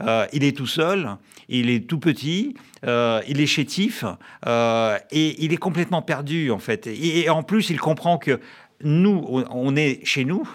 [0.00, 1.16] Euh, il est tout seul,
[1.48, 2.54] il est tout petit,
[2.86, 4.04] euh, il est chétif
[4.46, 6.86] euh, et il est complètement perdu en fait.
[6.86, 8.40] Et, en plus, il comprend que
[8.82, 10.48] nous, on est chez nous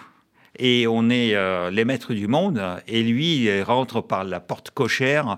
[0.57, 1.35] et on est
[1.71, 2.61] les maîtres du monde.
[2.87, 5.37] Et lui, il rentre par la porte cochère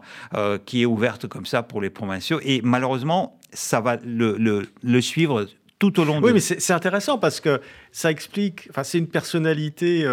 [0.66, 2.40] qui est ouverte comme ça pour les provinciaux.
[2.44, 4.36] Et malheureusement, ça va le,
[4.82, 5.46] le, suivre
[5.80, 6.26] tout au long de...
[6.26, 8.68] Oui, mais c'est intéressant parce que ça explique...
[8.72, 10.06] Enfin, c'est une personnalité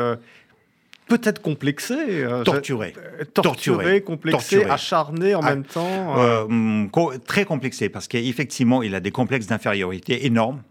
[1.08, 1.94] peut-être complexé.
[1.96, 2.94] Euh, torturé.
[2.96, 6.18] Euh, torturé, complexé, acharné en ah, même temps.
[6.18, 6.46] Euh.
[6.48, 6.90] Mm,
[7.26, 10.62] très complexé, parce qu'effectivement, il a des complexes d'infériorité énormes.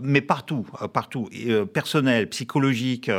[0.00, 1.28] mais partout, partout,
[1.72, 3.10] personnel, psychologique,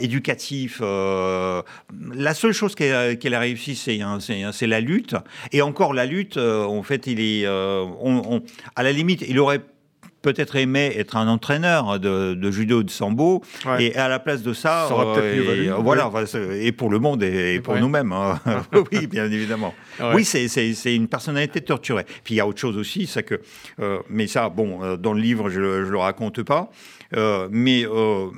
[0.00, 0.80] éducatif.
[0.80, 5.16] la seule chose qu'elle a réussi, c'est la lutte.
[5.52, 9.60] Et encore la lutte, en fait, il est, à la limite, il aurait
[10.22, 13.42] peut-être aimé être un entraîneur de, judo de sambo
[13.78, 16.10] et à la place de ça, ça et, voilà,
[16.52, 18.40] et pour le monde et, pour nous-mêmes, hein.
[18.92, 19.74] oui, bien évidemment.
[20.14, 22.04] Oui, c'est une personnalité torturée.
[22.24, 23.40] Puis il y a autre chose aussi, c'est que,
[23.80, 26.70] euh, mais ça, bon, euh, dans le livre, je, ne le raconte pas.
[27.14, 27.84] Euh, mais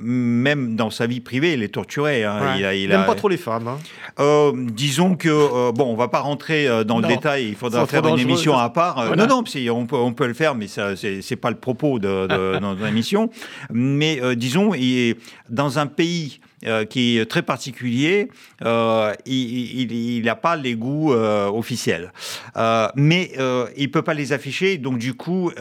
[0.02, 2.24] même dans sa vie privée, il est torturé.
[2.24, 2.56] Hein.
[2.56, 3.68] Il, n'aime pas trop les femmes.
[3.68, 4.52] Hein.
[4.70, 7.48] disons que bon, on va pas rentrer dans le détail.
[7.48, 9.16] Il faudra faire une émission à part.
[9.16, 12.26] Non, non, on peut, on peut le faire, mais ça, c'est pas le propos de,
[12.26, 13.30] de notre émission.
[13.70, 18.28] Mais disons, il est dans un pays euh, qui est très particulier.
[18.64, 22.12] Euh, il n'a pas les goûts euh, officiels.
[22.96, 23.30] mais
[23.76, 24.76] il ne peut pas les afficher.
[24.78, 25.52] Donc, du coup,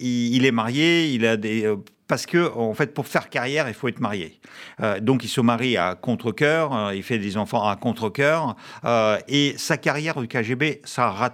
[0.00, 1.08] il, est marié.
[1.08, 1.68] Il a des
[2.06, 4.40] parce que en fait pour faire carrière il faut être marié
[5.00, 8.56] donc il se marie à contre-cœur il fait des enfants à contre-cœur
[9.28, 11.30] et sa carrière du KGB ça a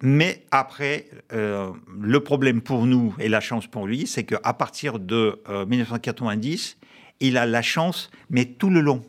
[0.00, 5.42] mais après, le problème pour nous et la chance pour lui, c'est qu'à partir de
[5.66, 6.78] 1990,
[7.20, 9.04] il a la chance, mais tout le long.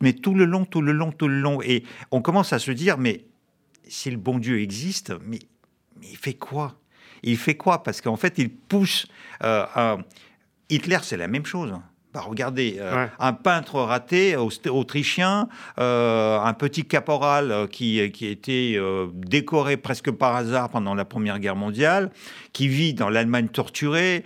[0.00, 1.60] Mais tout le long, tout le long, tout le long.
[1.62, 3.24] Et on commence à se dire, mais
[3.88, 5.40] si le bon Dieu existe, mais,
[6.02, 6.76] il fait quoi?
[7.22, 7.82] Il fait quoi?
[7.82, 9.06] Parce qu'en fait, il pousse...
[9.42, 9.96] Euh,
[10.70, 11.72] Hitler, c'est la même chose.
[12.14, 15.46] Bah, regardez, euh, un peintre raté autrichien,
[15.78, 18.80] euh, un petit caporal euh, qui, qui était
[19.12, 22.10] décoré presque par hasard pendant la Première Guerre mondiale,
[22.54, 24.24] qui vit dans l'Allemagne torturée,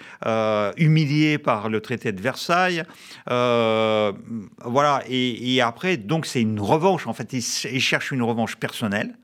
[0.77, 2.85] humilié par le traité de Versailles.
[3.27, 9.17] voilà, et, après, donc c'est une revanche, en fait, il, cherche une revanche personnelle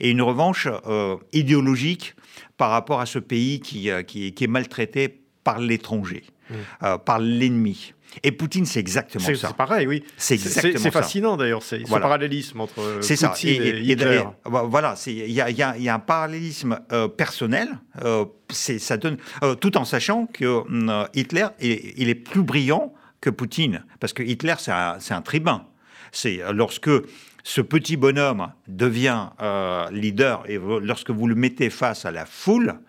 [0.00, 0.68] et une revanche
[1.32, 2.14] idéologique
[2.56, 6.54] par rapport à ce pays qui, qui, qui est maltraité par l'étranger, mmh.
[7.04, 7.94] par l'ennemi.
[8.22, 9.48] Et Poutine, c'est exactement ça.
[9.48, 10.04] C'est pareil, oui.
[10.16, 13.34] C'est exactement C'est fascinant d'ailleurs, ce parallélisme entre Poutine ça.
[13.44, 14.22] et, Hitler.
[14.44, 17.68] voilà, il y, a, un parallélisme euh, personnel,
[18.04, 20.62] euh, ça donne, euh, tout en sachant que
[21.14, 25.64] Hitler, il, est plus brillant que Poutine, parce que Hitler, c'est un, tribun.
[26.12, 26.90] C'est lorsque
[27.42, 29.28] ce petit bonhomme devient
[29.92, 32.80] leader et lorsque vous le mettez face à la foule,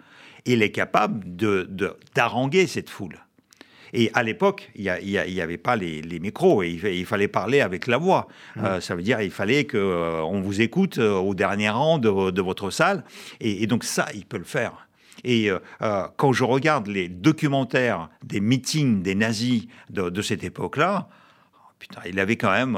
[0.46, 1.70] il est capable de
[2.16, 3.20] d'haranguer cette foule.
[3.94, 7.98] Et à l'époque, il n'y avait pas les, micros, et il, fallait parler avec la
[7.98, 8.28] voix.
[8.56, 8.64] Mmh.
[8.64, 12.10] Euh, ça veut dire qu'il fallait qu'on euh, vous écoute euh, au dernier rang de,
[12.42, 13.04] votre salle.
[13.40, 14.88] Et, donc ça, il peut le faire.
[15.24, 15.52] Et
[16.18, 21.10] quand je regarde les documentaires des meetings des nazis de, cette époque-là,
[21.78, 22.76] putain, il avait quand même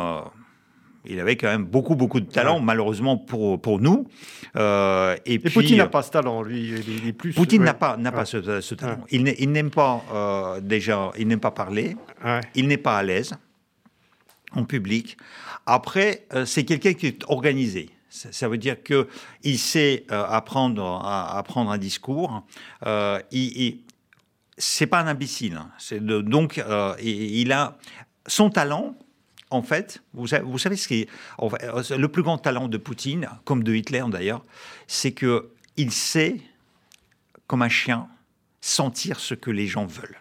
[1.06, 4.08] il avait quand même beaucoup, beaucoup de talent, malheureusement pour, pour nous.
[4.56, 6.70] Euh, et, puis, Poutine n'a pas ce talent, lui.
[6.88, 8.38] Il est plus, Poutine n'a pas, n'a pas ce,
[8.74, 9.04] talent.
[9.12, 11.98] Il n'aime pas, euh, déjà, il n'aime pas parler.
[12.56, 13.34] Il n'est pas à l'aise.
[14.54, 15.18] en public.
[15.66, 17.89] Après, c'est quelqu'un qui est organisé.
[18.10, 22.46] Ça, veut dire qu'il sait apprendre, à, apprendre un discours.
[23.32, 23.80] il,
[24.58, 25.56] c'est pas un imbécile.
[25.56, 25.72] Hein.
[25.80, 26.63] C'est donc,
[27.02, 27.78] il a
[28.28, 28.96] son talent,
[29.54, 31.10] en fait, vous savez, vous savez ce qui est
[31.42, 34.44] euh, le plus grand talent de Poutine, comme de Hitler d'ailleurs,
[34.88, 36.38] c'est que il sait,
[37.48, 38.08] comme un chien,
[38.62, 40.20] sentir ce que les gens veulent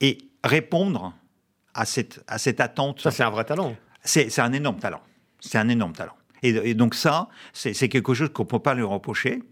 [0.00, 1.14] et répondre
[1.74, 3.00] à cette à cette attente.
[3.00, 3.76] Ça, c'est un vrai talent.
[4.02, 5.02] C'est un énorme talent.
[5.40, 6.16] C'est un énorme talent.
[6.42, 9.42] Et, donc ça, c'est quelque chose qu'on ne peut pas lui reprocher.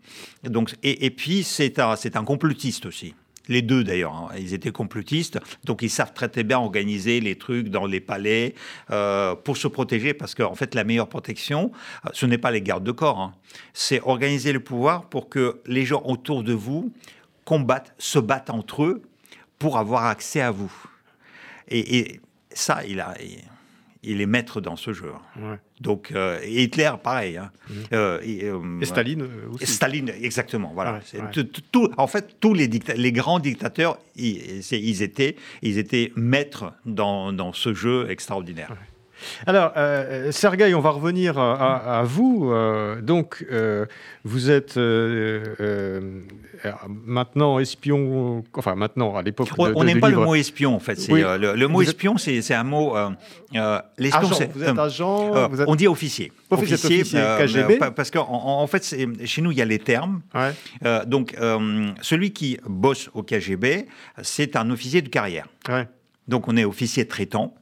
[0.42, 3.14] Donc, et, et puis, c'est un, un complotiste aussi
[3.48, 4.28] les deux d'ailleurs, hein.
[4.38, 8.54] ils étaient complotistes, donc ils savent très, très bien organiser les trucs dans les palais
[8.90, 11.72] euh, pour se protéger, parce qu'en fait la meilleure protection,
[12.06, 13.34] euh, ce n'est pas les gardes de corps, hein.
[13.72, 16.92] c'est organiser le pouvoir pour que les gens autour de vous
[17.44, 19.02] combattent, se battent entre eux
[19.58, 20.72] pour avoir accès à vous.
[21.70, 22.20] Et,
[22.50, 23.14] ça, il a
[24.02, 25.12] est maître dans ce jeu.
[25.80, 27.36] Donc euh, Hitler, pareil.
[27.36, 27.50] Hein.
[27.68, 27.74] Mmh.
[27.92, 29.66] Euh, euh, et, Staline aussi.
[29.66, 30.72] Staline, exactement.
[30.74, 31.00] Voilà.
[31.72, 37.52] Tout, en fait, tous les, les grands dictateurs, ils, étaient, ils étaient maîtres dans, dans
[37.52, 38.74] ce jeu extraordinaire.
[39.46, 42.50] Alors, euh, Sergueï, on va revenir à, vous.
[42.50, 43.86] Euh, donc, euh,
[44.24, 46.22] vous êtes euh,
[46.88, 50.98] maintenant espion, enfin maintenant, à l'époque On n'aime pas le mot espion, en fait.
[51.08, 52.94] Le, mot espion, c'est un mot...
[53.98, 56.32] L'espion, Vous êtes agent On dit officier.
[56.50, 60.20] Officier, KGB Parce qu'en en, fait, chez nous, il y a les termes.
[61.06, 61.36] donc,
[62.02, 63.86] celui qui bosse au KGB,
[64.22, 65.46] c'est un officier de carrière.
[66.26, 67.54] Donc, on est officier traitant.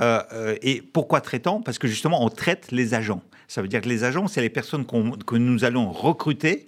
[0.00, 1.60] Euh, euh, et pourquoi traitant?
[1.60, 3.22] Parce que justement, on traite les agents.
[3.48, 6.66] Ça veut dire que les agents, c'est les personnes que nous allons recruter.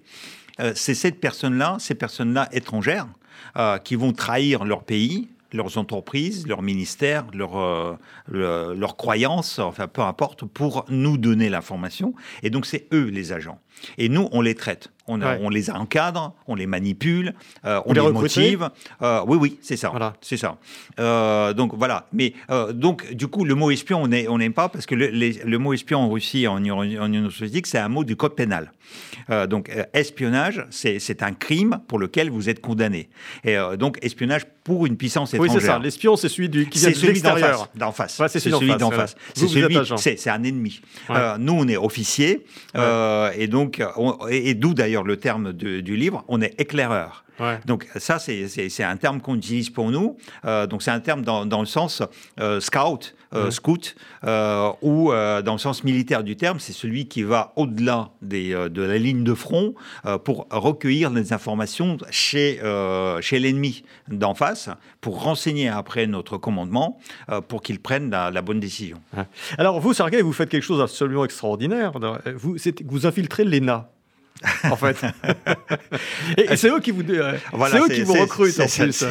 [0.61, 3.07] Euh, c'est cette personne-là, ces personnes-là étrangères,
[3.85, 10.45] qui vont trahir leur pays, leurs entreprises, leurs ministères, leurs leur, croyances, enfin peu importe,
[10.45, 12.15] pour nous donner l'information.
[12.43, 13.59] Et donc c'est eux les agents.
[13.99, 14.91] Et nous, on les traite.
[15.09, 18.71] On, on, les encadre, on les manipule, euh, on, les, motive.
[19.03, 19.89] Euh, oui, oui, c'est ça.
[19.89, 20.15] Voilà.
[20.21, 20.59] C'est ça.
[21.01, 22.07] Euh, donc voilà.
[22.13, 22.35] Mais
[22.73, 25.73] donc du coup, le mot espion, on n'aime on pas parce que le, le, mot
[25.73, 28.73] espion en Russie, en, en Union soviétique, c'est un mot du code pénal.
[29.49, 33.09] donc espionnage, c'est un crime pour lequel vous êtes condamné.
[33.43, 35.55] Et donc espionnage pour une puissance étrangère.
[35.55, 35.81] Oui, c'est ça.
[35.81, 37.69] L'espion, c'est celui du, qui vient de l'extérieur.
[37.75, 38.23] D'en face.
[38.29, 39.17] c'est celui d'en face.
[39.35, 40.81] C'est un ennemi.
[41.41, 42.47] nous, on est officier
[43.37, 43.72] et donc
[44.31, 47.25] et d'où d'ailleurs le terme du livre, on est éclaireur.
[47.67, 50.17] Donc ça, c'est un terme qu'on utilise pour nous.
[50.45, 52.03] Euh, donc c'est un terme dans, le sens
[52.41, 57.53] euh, scout, euh, scout, ou dans le sens militaire du terme, c'est celui qui va
[57.57, 59.75] au-delà de la ligne de front
[60.25, 62.61] pour recueillir des informations chez,
[63.21, 64.69] chez l'ennemi d'en face,
[65.01, 66.99] pour renseigner après notre commandement,
[67.49, 69.01] pour qu'il prenne la, bonne décision.
[69.59, 71.93] Alors vous, Sergei, vous faites quelque chose d'absolument extraordinaire.
[72.37, 73.89] Vous, vous infiltrez l'ENA
[74.65, 74.97] en fait.
[76.37, 77.37] et, c'est eux qui vous, euh,
[77.71, 79.05] c'est eux qui vous recrutent en plus.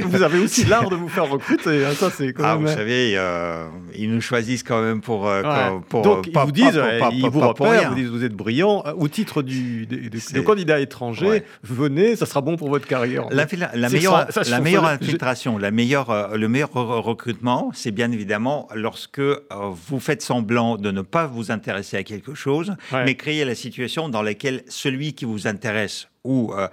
[0.00, 1.84] vous avez aussi l'art de vous faire recruter.
[1.84, 5.28] Hein, ça, c'est ah, vous savez, euh, ils nous choisissent quand même pour.
[5.28, 6.80] Euh, pour Donc ils vous disent,
[7.12, 8.84] ils vous repèrent, vous disent vous êtes brillant.
[8.96, 13.26] Au titre du, de, candidat étranger, venez, ça sera bon pour votre carrière.
[13.30, 13.46] La,
[13.88, 20.22] meilleure, la meilleure infiltration, la meilleure, le meilleur recrutement, c'est bien évidemment lorsque vous faites
[20.22, 24.59] semblant de ne pas vous intéresser à quelque chose, mais créer la situation dans laquelle
[24.68, 26.68] celui qui vous intéresse ou euh,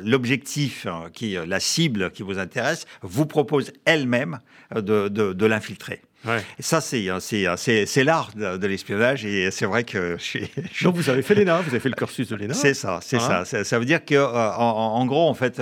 [0.00, 4.40] l'objectif, hein, qui la cible qui vous intéresse, vous propose elle-même
[4.74, 6.02] euh, de l'infiltrer.
[6.58, 7.56] Et ça, euh, euh,
[7.86, 9.24] c'est l'art de, l'espionnage.
[9.24, 10.50] Et c'est vrai que je suis.
[10.82, 13.16] Donc, vous avez fait l'ENA, vous avez fait le cursus de l'ENA C'est ça, c'est
[13.16, 13.64] hein ça.
[13.64, 13.78] ça.
[13.78, 15.60] veut dire que, euh, en, gros, en fait,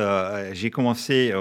[0.52, 1.32] j'ai commencé.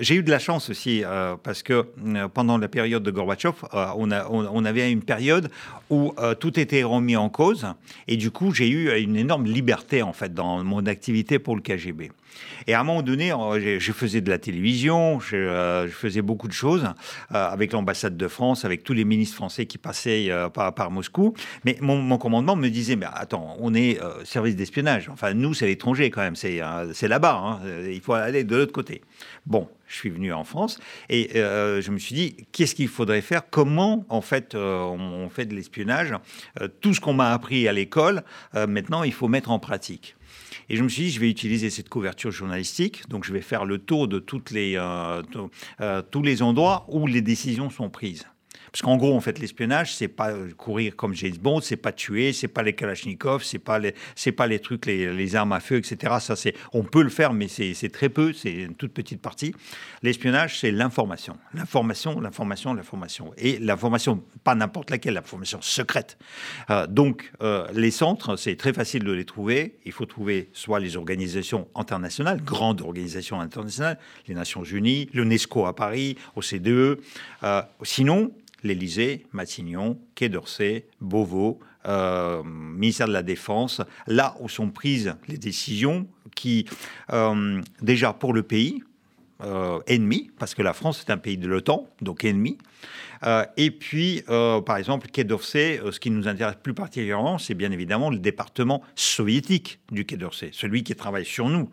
[0.00, 1.02] j'ai eu de la chance aussi,
[1.42, 1.86] parce que
[2.34, 5.50] pendant la période de Gorbatchev, on, a, on, avait une période
[5.88, 7.66] où tout était remis en cause.
[8.08, 11.62] Et du coup, j'ai eu une énorme liberté, en fait, dans mon activité pour le
[11.62, 12.10] KGB.
[12.66, 13.32] Et à un moment donné,
[13.78, 16.84] je faisais de la télévision, je, euh, faisais beaucoup de choses
[17.34, 21.34] euh, avec l'ambassade de France, avec tous les ministres français qui passaient euh, par, Moscou.
[21.64, 25.08] Mais mon, commandement me disait, mais attends, on est service d'espionnage.
[25.08, 26.58] Enfin, nous, c'est l'étranger quand même, c'est
[27.08, 27.42] là-bas.
[27.44, 27.60] Hein.
[27.90, 29.02] Il faut aller de l'autre côté.
[29.46, 30.78] Bon, je suis venu en France
[31.08, 33.42] et je me suis dit qu'est-ce qu'il faudrait faire?
[33.48, 36.14] Comment en fait on, fait de l'espionnage?
[36.80, 38.22] Tout ce qu'on m'a appris à l'école,
[38.54, 40.16] maintenant il faut mettre en pratique.
[40.70, 43.64] Et je me suis dit, je vais utiliser cette couverture journalistique, donc je vais faire
[43.64, 44.20] le tour de
[44.52, 45.20] les, euh,
[45.80, 48.24] euh, tous les endroits où les décisions sont prises
[48.72, 52.32] Parce qu'en gros, en fait, l'espionnage, c'est pas courir comme James Bond, c'est pas tuer,
[52.32, 55.76] c'est pas les Kalachnikov, c'est pas les, c'est pas les trucs, les, armes à feu,
[55.76, 56.14] etc.
[56.20, 59.20] Ça, c'est, on peut le faire, mais c'est, c'est très peu, c'est une toute petite
[59.20, 59.54] partie.
[60.02, 66.18] L'espionnage, c'est l'information, l'information, l'information, l'information, et l'information, pas n'importe laquelle, l'information secrète.
[66.70, 69.78] Euh, donc, euh, les centres, c'est très facile de les trouver.
[69.84, 75.74] Il faut trouver soit les organisations internationales, grandes organisations internationales, les Nations Unies, l'UNESCO à
[75.74, 76.98] Paris, OCDE.
[77.42, 78.32] Euh, sinon,
[78.62, 85.38] l'Élysée, Matignon, Quai d'Orsay, Beauvau, euh, ministère de la Défense, là où sont prises les
[85.38, 86.66] décisions qui,
[87.12, 88.82] euh, déjà pour le pays,
[89.42, 92.58] euh, ennemi, parce que la France est un pays de l'OTAN, donc ennemi.
[93.24, 97.54] Euh, et puis, euh, par exemple, Quai d'Orsay, ce qui nous intéresse plus particulièrement, c'est
[97.54, 101.70] bien évidemment le département soviétique du Quai d'Orsay, celui qui travaille sur nous.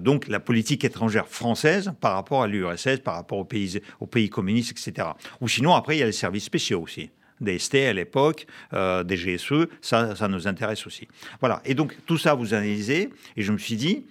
[0.00, 5.08] donc, la politique étrangère française par rapport à l'URSS, par rapport aux pays, communistes, etc.
[5.40, 9.16] Ou sinon, après, il y a les services spéciaux aussi des ST à l'époque, des
[9.16, 11.06] GSE, ça, ça nous intéresse aussi.
[11.40, 14.06] Voilà, et donc tout ça, vous analysez, et je me suis dit,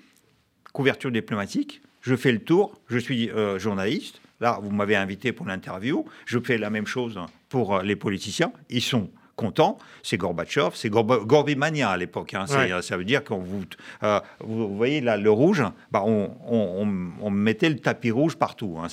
[0.76, 4.22] couverture diplomatique, je fais le tour, je suis euh, journaliste.
[4.46, 6.06] Là, vous m'avez invité pour l'interview.
[6.28, 7.20] Je fais la même chose
[7.50, 8.52] pour euh, les politiciens.
[8.70, 12.36] Ils sont content, c'est Gorbatchev, c'est Gorbimania à l'époque.
[12.36, 12.46] Hein.
[12.46, 13.64] Ça veut dire qu'on vous,
[14.04, 18.88] euh, vous, voyez là le rouge, bah on, on, mettait le tapis rouge partout, hein.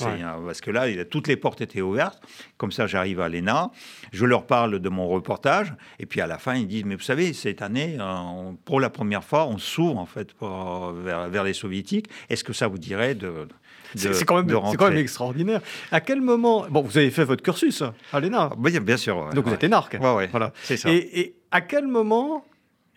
[0.46, 2.20] parce que là toutes les portes étaient ouvertes.
[2.57, 3.70] Comme ça, j'arrive à l'ENA,
[4.11, 7.03] je leur parle de mon reportage, et puis à la fin ils disent mais vous
[7.03, 11.53] savez cette année, euh, pour la première fois, on s'ouvre en fait vers, vers les
[11.53, 12.09] soviétiques.
[12.30, 13.46] Est-ce que ça vous dirait de
[13.95, 15.61] c'est quand, quand, même extraordinaire.
[15.90, 16.66] À quel moment.
[16.70, 17.82] Bon, vous avez fait votre cursus
[18.12, 18.51] à l'ENA.
[18.59, 19.30] Oui, bien sûr.
[19.34, 19.97] Donc vous êtes énarque.
[20.01, 20.53] Oui, voilà.
[20.62, 20.90] c'est ça.
[20.90, 22.45] Et, à quel moment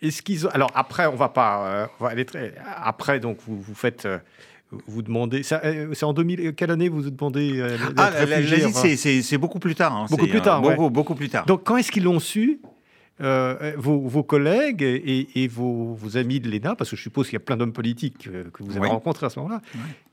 [0.00, 0.50] est-ce qu'ils ont.
[0.50, 1.66] Alors après, on va pas.
[1.66, 2.54] Euh, on va aller très...
[2.76, 4.06] Après, donc, vous, vous faites.
[4.06, 4.18] Euh,
[4.88, 7.64] vous demandez, euh, c'est en 2000, quelle année vous demandez
[7.96, 8.10] Ah,
[8.96, 9.94] c'est beaucoup plus tard.
[9.94, 10.06] Hein.
[10.10, 11.46] beaucoup plus tard, beaucoup, beaucoup plus tard.
[11.46, 12.60] Donc quand est-ce qu'ils l'ont su
[13.22, 17.40] euh, vos, collègues et, vos, amis de l'ENA, parce que je suppose qu'il y a
[17.40, 19.62] plein d'hommes politiques euh, que vous avez rencontrés à ce moment-là,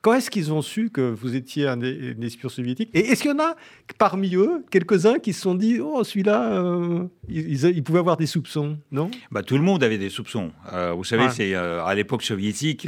[0.02, 1.82] quand est-ce qu'ils ont su que vous étiez un,
[2.22, 2.90] espion soviétique?
[2.94, 3.56] Et est-ce qu'il y en a
[3.98, 8.78] parmi eux, quelques-uns, qui se sont dit Oh, celui-là, euh, il, pouvait avoir des soupçons,
[8.92, 9.12] non?
[9.32, 10.52] Bah, Tout le monde avait des soupçons.
[10.96, 12.88] vous savez, c'est à l'époque soviétique,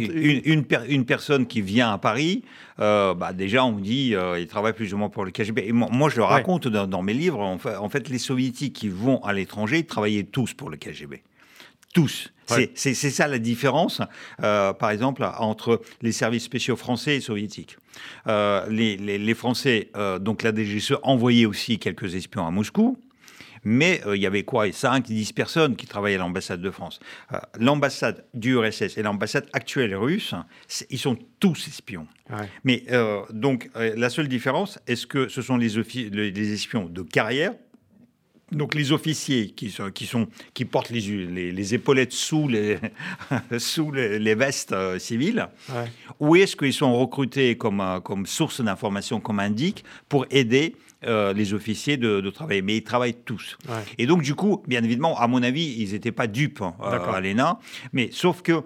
[0.00, 2.44] une, une, personne qui vient à Paris,
[2.78, 5.64] bah, déjà, on dit il travaille plus ou moins pour le KGB.
[5.66, 7.40] Et moi, je le raconte dans, dans, mes livres.
[7.40, 11.22] En fait, en fait les soviétiques qui vont à l'étranger travaillaient tous pour le KGB.
[11.92, 12.32] Tous.
[12.46, 14.00] C'est ça la différence,
[14.42, 17.76] euh, par exemple, entre les services spéciaux français et soviétiques.
[18.26, 22.98] Euh, les, Français, euh, donc la DGSE, envoyaient aussi quelques espions à Moscou.
[23.64, 24.70] Mais il y avait quoi?
[24.70, 27.00] 5, 10 personnes qui travaillaient à l'ambassade de France.
[27.58, 30.34] l'ambassade du RSS et l'ambassade actuelle russe,
[30.90, 32.06] ils sont tous espions.
[32.64, 32.84] Mais
[33.30, 37.52] donc, la seule différence, est-ce que ce sont les, les espions de carrière?
[38.52, 42.78] Donc les officiers qui, sont, qui, sont, qui portent les, les, épaulettes sous les,
[43.58, 45.48] sous les, vestes euh, civiles,
[46.20, 50.76] ou est-ce qu'ils sont recrutés comme, euh, comme source d'information, comme indique, pour aider
[51.06, 52.62] euh, les officiers de, travailler.
[52.62, 53.56] Mais ils travaillent tous.
[53.98, 57.20] Et donc du coup, bien évidemment, à mon avis, ils n'étaient pas dupes hein, à
[57.20, 57.58] l'ENA,
[57.92, 58.62] mais sauf que,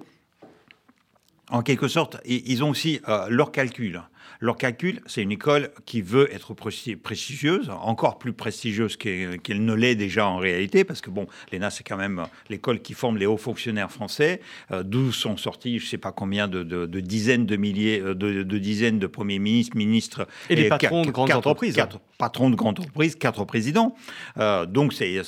[1.51, 4.03] en quelque sorte, ils ont aussi leurs calculs.
[4.41, 9.97] Leur calcul, c'est une école qui veut être prestigieuse, encore plus prestigieuse qu'elle ne l'est
[9.97, 13.37] déjà en réalité, parce que bon, l'ENA, c'est quand même l'école qui forme les hauts
[13.37, 16.63] fonctionnaires français, euh, d'où sont sortis, je ne sais pas combien de,
[17.01, 20.29] dizaines de milliers, euh, de, dizaines de premiers ministres, ministres.
[20.51, 21.75] Et les patrons de grandes entreprises.
[21.75, 23.97] Quatre patrons de grandes entreprises, quatre présidents.
[24.39, 25.21] Euh, donc, c'est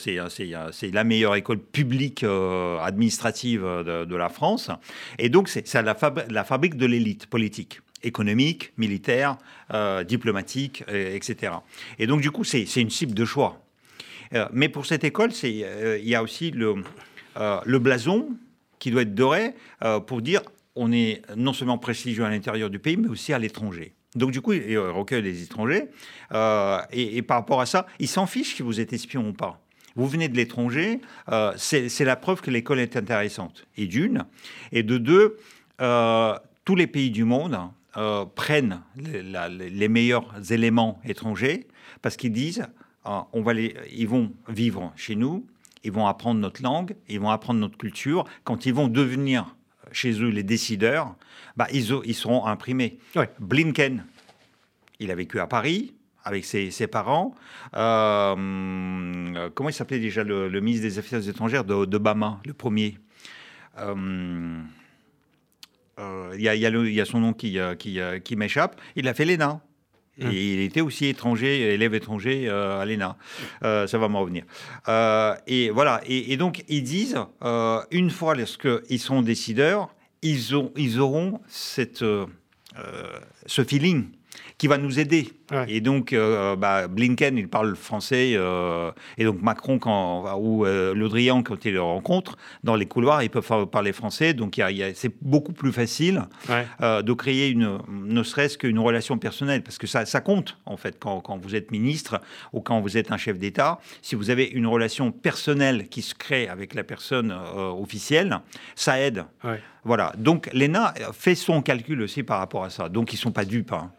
[0.93, 4.71] la meilleure école publique administrative de, la France.
[5.19, 5.97] Et donc, c'est la,
[6.29, 9.37] la fabrique de l'élite politique économique, militaire,
[9.73, 11.53] euh, diplomatique, euh, etc.
[11.99, 13.63] Et donc, du coup, c'est une cible de choix.
[14.35, 16.75] Euh, mais pour cette école, il y a aussi le,
[17.79, 18.29] blason
[18.79, 19.55] qui doit être doré
[20.07, 20.43] pour dire
[20.77, 23.93] on est non seulement prestigieux à l'intérieur du pays, mais aussi à l'étranger.
[24.15, 25.85] Donc, du coup, il recueille les étrangers.
[26.93, 29.61] Et, et, par rapport à ça, il s'en fiche si vous êtes espion ou pas.
[29.97, 31.01] Vous venez de l'étranger,
[31.57, 33.67] c'est la preuve que l'école est intéressante.
[33.77, 34.25] Et d'une.
[34.73, 35.37] Et de deux,
[35.79, 37.59] tous les pays du monde
[37.97, 41.67] euh, prennent les, meilleurs éléments étrangers
[42.03, 42.67] parce qu'ils disent
[43.07, 45.47] euh, on va les, ils vont vivre chez nous,
[45.83, 48.25] ils vont apprendre notre langue, ils vont apprendre notre culture.
[48.45, 49.57] Quand ils vont devenir
[49.91, 51.17] chez eux les décideurs,
[51.57, 52.99] bah, ils, ils seront imprimés.
[53.41, 54.05] Blinken,
[55.01, 57.35] il a vécu à Paris avec ses, parents.
[57.75, 62.99] Euh, comment il s'appelait déjà le, ministre des Affaires étrangères d'Obama, le premier?
[66.39, 68.81] Il euh, y, a son nom qui, euh, qui, euh, qui m'échappe.
[68.97, 69.61] Il a fait l'ENA.
[70.19, 70.33] Et hum.
[70.33, 73.17] il était aussi étranger, élève étranger à l'ENA.
[73.63, 74.45] ça va m'en revenir.
[75.47, 76.03] et voilà.
[76.07, 77.17] Et, donc, ils disent,
[77.91, 82.05] une fois qu'ils sont décideurs, ils, ont, ils auront cette,
[83.47, 84.09] ce feeling
[84.59, 85.33] qui va nous aider.
[85.69, 90.95] Et donc, euh, bah, Blinken, il parle français, euh, et donc Macron quand, ou euh,
[90.95, 94.35] Le Drian, quand il le rencontre, dans les couloirs, ils peuvent parler français.
[94.35, 94.61] Donc,
[94.95, 96.23] c'est beaucoup plus facile
[96.81, 100.97] de créer, une, ne serait-ce qu'une relation personnelle, parce que ça, ça compte, en fait,
[100.99, 102.21] quand, quand, vous êtes ministre
[102.53, 103.81] ou quand vous êtes un chef d'État.
[104.03, 108.41] Si vous avez une relation personnelle qui se crée avec la personne officielle,
[108.75, 109.25] ça aide.
[109.85, 110.13] Voilà.
[110.19, 112.89] Donc, l'ENA fait son calcul aussi par rapport à ça.
[112.89, 113.73] Donc, ils ne sont pas dupes.
[113.73, 113.91] Hein.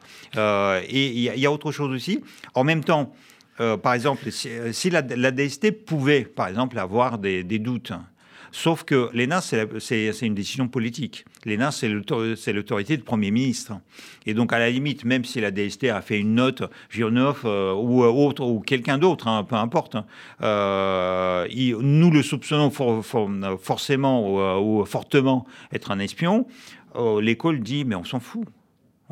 [0.87, 2.21] et il y, y, a autre chose aussi.
[2.53, 3.13] En même temps,
[3.61, 4.71] euh, par exemple, si, euh,
[5.15, 7.93] la, DST pouvait, par exemple, avoir des, doutes,
[8.51, 11.25] sauf que l'ENA, c'est une décision politique.
[11.45, 13.73] L'ENA, c'est l'autorité du Premier ministre.
[14.25, 17.73] Et donc, à la limite, même si la DST a fait une note, Girneuf euh,
[17.73, 25.91] ou autre, ou quelqu'un d'autre, hein, peu importe, nous le soupçonnons forcément ou, fortement être
[25.91, 26.47] un espion,
[27.19, 28.47] l'école dit, mais on s'en fout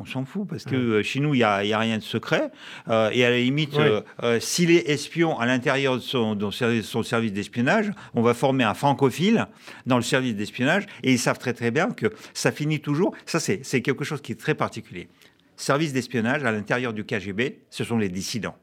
[0.00, 2.50] on s'en fout parce que euh, chez nous, il n'y a, rien de secret.
[2.88, 7.92] Euh, et à la limite, euh, s'il est espion à l'intérieur de son, service d'espionnage,
[8.14, 9.46] on va former un francophile
[9.86, 13.14] dans le service d'espionnage et ils savent très très bien que ça finit toujours.
[13.26, 15.08] Ça, c'est quelque chose qui est très particulier.
[15.56, 18.56] Service d'espionnage à l'intérieur du KGB, ce sont les dissidents.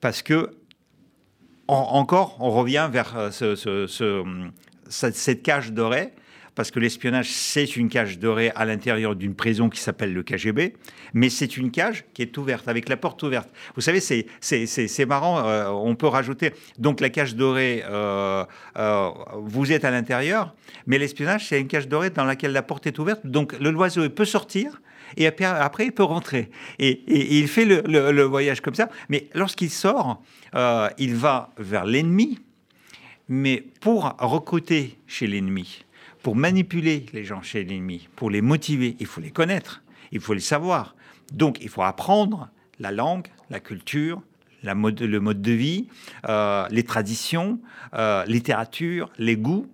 [0.00, 0.50] Parce que,
[1.66, 3.30] encore, on revient vers
[4.90, 6.12] cette cage dorée
[6.60, 10.74] parce que l'espionnage, c'est une cage dorée à l'intérieur d'une prison qui s'appelle le KGB,
[11.14, 13.48] mais c'est une cage qui est ouverte, avec la porte ouverte.
[13.76, 18.44] Vous savez, c'est marrant, euh, on peut rajouter, donc la cage dorée, euh,
[18.76, 20.54] euh, vous êtes à l'intérieur,
[20.86, 24.06] mais l'espionnage, c'est une cage dorée dans laquelle la porte est ouverte, donc le loiseau
[24.10, 24.82] peut sortir,
[25.16, 26.50] et après, il peut rentrer.
[26.78, 27.00] Et,
[27.40, 28.90] il fait le, voyage comme ça.
[29.08, 30.22] Mais lorsqu'il sort,
[30.98, 32.38] il va vers l'ennemi,
[33.30, 35.84] mais pour recruter chez l'ennemi,
[36.22, 40.34] pour manipuler les gens chez l'ennemi, pour les motiver, il faut les connaître, il faut
[40.34, 40.94] les savoir.
[41.32, 42.48] Donc il faut apprendre
[42.78, 44.22] la langue, la culture,
[44.62, 45.88] le mode de vie,
[46.28, 47.60] euh, les traditions,
[47.94, 49.66] euh, littérature, les goûts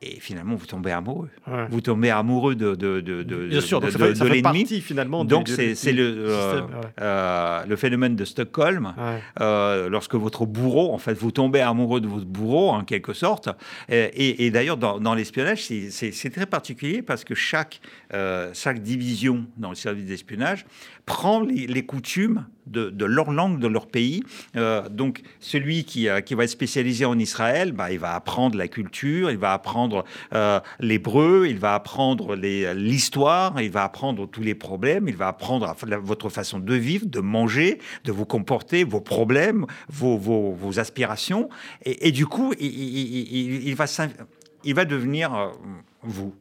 [0.00, 1.28] et finalement vous tombez amoureux.
[1.70, 4.64] Vous tombez amoureux de de de de, Bien sûr, donc de, l'ennemi.
[4.80, 5.24] finalement.
[5.24, 6.60] Donc c'est le euh,
[7.00, 8.94] euh, le phénomène de Stockholm.
[9.40, 13.48] Euh, lorsque votre bourreau, en fait, vous tombez amoureux de votre bourreau en quelque sorte.
[13.88, 17.80] Et, et, d'ailleurs dans, dans l'espionnage, c'est très particulier parce que chaque
[18.52, 20.64] chaque division dans le service d'espionnage
[21.06, 24.22] prend les, coutumes de, leur langue, de leur pays.
[24.56, 28.56] Euh, donc, celui qui, euh, qui, va être spécialisé en Israël, bah, il va apprendre
[28.56, 30.04] la culture, il va apprendre
[30.34, 35.74] euh, l'hébreu, il va apprendre l'histoire, il va apprendre tous les problèmes, il va apprendre
[36.02, 41.48] votre façon de vivre, de manger, de vous comporter, vos problèmes, vos, vos, aspirations.
[41.84, 43.86] Et, du coup, il, va,
[44.64, 45.52] il va devenir
[46.02, 46.34] vous.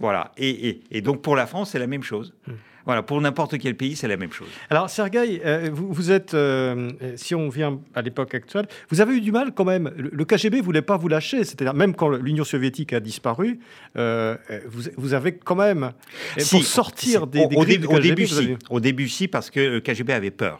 [0.00, 0.32] Voilà.
[0.36, 2.34] Et, et, donc, pour la France, c'est la même chose.
[2.46, 2.52] Hmm.
[2.84, 4.48] Voilà, pour n'importe quel pays, c'est la même chose.
[4.70, 9.20] Alors, Sergueï, euh, vous, êtes, euh, si on vient à l'époque actuelle, vous avez eu
[9.20, 9.92] du mal quand même.
[9.96, 13.60] Le, KGB ne voulait pas vous lâcher, c'est-à-dire même quand l'Union soviétique a disparu,
[13.96, 14.36] euh,
[14.96, 15.92] vous, avez quand même,
[16.50, 18.56] pour sortir des, au, début, au début, si.
[18.70, 20.58] Au début, si, parce que le KGB avait peur.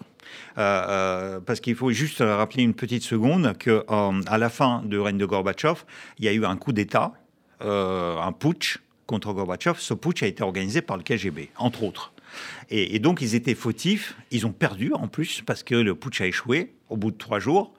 [0.54, 5.26] parce qu'il faut juste rappeler une petite seconde que à la fin de règne de
[5.26, 5.82] Gorbatchev,
[6.18, 7.12] il y a eu un coup d'État,
[7.60, 8.78] un putsch
[9.12, 9.76] contre Gorbatchev.
[9.78, 12.14] Ce putsch a été organisé par le KGB, entre autres.
[12.70, 14.16] Et, donc, ils étaient fautifs.
[14.30, 17.38] Ils ont perdu, en plus, parce que le putsch a échoué au bout de trois
[17.38, 17.74] jours.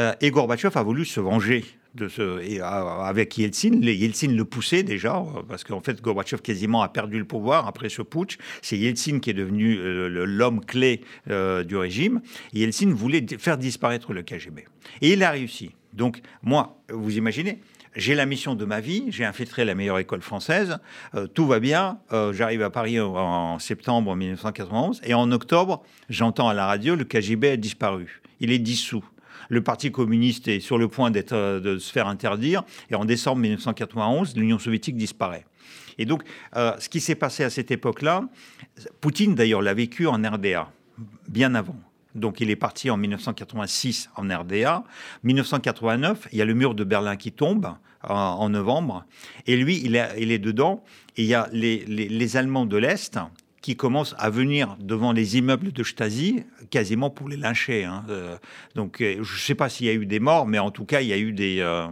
[0.00, 1.64] Euh, et Gorbatchev a voulu se venger
[1.94, 3.80] de ce, et, euh, avec Yeltsin.
[3.80, 7.88] Yeltsin le poussait déjà, euh, parce qu'en fait, Gorbatchev quasiment a perdu le pouvoir après
[7.88, 8.36] ce putsch.
[8.60, 12.22] C'est Yeltsin qui est devenu l'homme clé du régime.
[12.52, 14.64] Yeltsin voulait faire disparaître le KGB.
[15.00, 15.70] Et il a réussi.
[15.92, 17.60] Donc, moi, vous imaginez,
[17.94, 20.78] j'ai la mission de ma vie, j'ai infiltré la meilleure école française,
[21.14, 26.48] euh, tout va bien, euh, j'arrive à Paris en, septembre 1991, et en octobre, j'entends
[26.48, 29.04] à la radio, le KGB a disparu, il est dissous.
[29.48, 33.40] Le Parti communiste est sur le point euh, de se faire interdire, et en décembre
[33.42, 35.44] 1991, l'Union soviétique disparaît.
[35.98, 36.22] Et donc,
[36.54, 38.24] ce qui s'est passé à cette époque-là,
[39.02, 40.72] Poutine d'ailleurs l'a vécu en RDA,
[41.28, 41.76] bien avant.
[42.14, 44.84] Donc il est parti en 1986 en RDA.
[45.22, 49.04] 1989, il y a le mur de Berlin qui tombe en, novembre.
[49.46, 50.82] Et lui, il est, dedans.
[51.16, 53.18] Et il y a les, Allemands de l'Est
[53.60, 57.84] qui commencent à venir devant les immeubles de Stasi quasiment pour les lyncher.
[57.84, 58.04] Hein.
[58.08, 58.36] Euh,
[58.74, 60.84] donc euh, je ne sais pas s'il y a eu des morts, mais en tout
[60.84, 61.86] cas, il y a eu des, euh,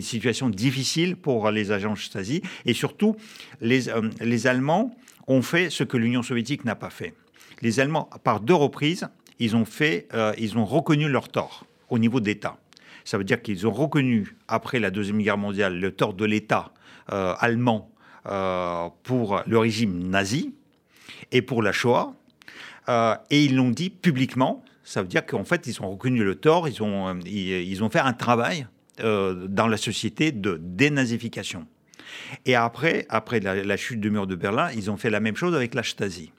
[0.00, 2.42] situations difficiles pour les agents Stasi.
[2.64, 3.16] Et surtout,
[3.60, 4.96] les Allemands
[5.26, 7.12] ont fait ce que l'Union soviétique n'a pas fait
[7.62, 9.08] les Allemands, par deux reprises,
[9.38, 12.56] ils ont, fait, euh, ils ont reconnu leur tort au niveau d'État.
[13.04, 16.72] Ça veut dire qu'ils ont reconnu, après la Deuxième Guerre mondiale, le tort de l'État
[17.12, 17.90] euh, allemand
[18.26, 20.54] euh, pour le régime nazi
[21.30, 22.14] et pour la Shoah.
[23.30, 24.64] et ils l'ont dit publiquement.
[24.82, 28.00] Ça veut dire qu'en fait, ils ont reconnu le tort, ils ont, ils, ont fait
[28.00, 28.66] un travail
[28.98, 31.66] dans la société de dénazification.
[32.44, 35.36] Et après, après la, la, chute du mur de Berlin, ils ont fait la même
[35.36, 36.32] chose avec la Stasi.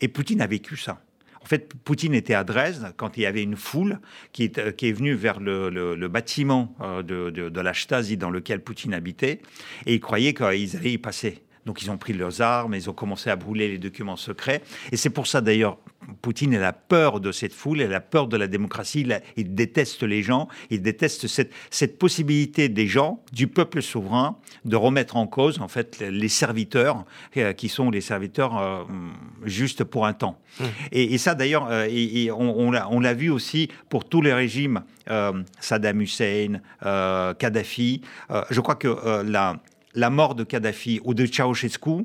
[0.00, 1.00] Et Poutine a vécu ça.
[1.48, 4.00] En fait, Poutine était à Dresde quand il y avait une foule
[4.32, 8.92] qui est, est venue vers le, bâtiment euh, de, de, la Stasi dans lequel Poutine
[8.92, 9.40] habitait,
[9.86, 11.42] et ils croyaient qu'ils allaient y passer.
[11.68, 14.62] Donc ils ont pris leurs armes, ils ont commencé à brûler les documents secrets.
[14.90, 15.76] Et c'est pour ça d'ailleurs
[16.22, 19.06] Poutine a peur de cette foule, il a peur de la démocratie,
[19.36, 24.76] il, déteste les gens, il déteste cette, cette, possibilité des gens, du peuple souverain, de
[24.76, 27.04] remettre en cause en fait les serviteurs,
[27.36, 28.84] euh, qui sont les serviteurs euh,
[29.44, 30.40] juste pour un temps.
[30.58, 30.64] Mmh.
[30.92, 31.86] Et, ça d'ailleurs, euh,
[32.34, 34.82] on, on l'a vu aussi pour tous les régimes,
[35.60, 38.00] Saddam Hussein, Kadhafi.
[38.50, 39.56] je crois que la
[39.94, 42.04] la mort de Kadhafi ou de Ceausescu,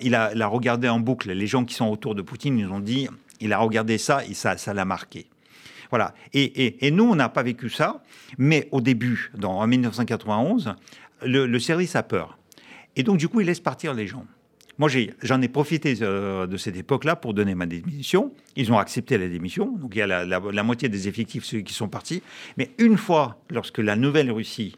[0.00, 2.68] il, a, il, a, regardé en boucle les gens qui sont autour de Poutine, ils
[2.68, 3.08] ont dit
[3.40, 5.26] il a regardé ça et ça, ça l'a marqué.
[5.90, 6.14] Voilà.
[6.32, 8.02] Et, nous, on n'a pas vécu ça,
[8.38, 10.74] mais au début, en 1991,
[11.22, 12.38] le, service a peur.
[12.96, 14.24] Et donc, du coup, il laisse partir les gens.
[14.78, 14.88] Moi,
[15.22, 18.32] j'en ai, profité euh, de cette époque-là pour donner ma démission.
[18.56, 19.76] Ils ont accepté la démission.
[19.76, 22.22] Donc, il y a la, moitié des effectifs ceux qui sont partis.
[22.56, 24.76] Mais une fois, lorsque la nouvelle Russie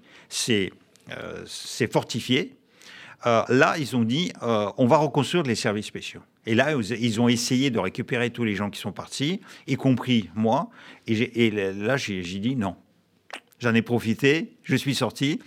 [1.46, 2.56] s'est euh, fortifiée,
[3.26, 6.22] euh, là, ils ont dit, on va reconstruire les services spéciaux.
[6.44, 10.28] Et là, ils ont essayé de récupérer tous les gens qui sont partis, y compris
[10.34, 10.70] moi.
[11.06, 12.76] Et, là, j'ai dit non.
[13.60, 15.38] J'en ai profité, je suis sorti.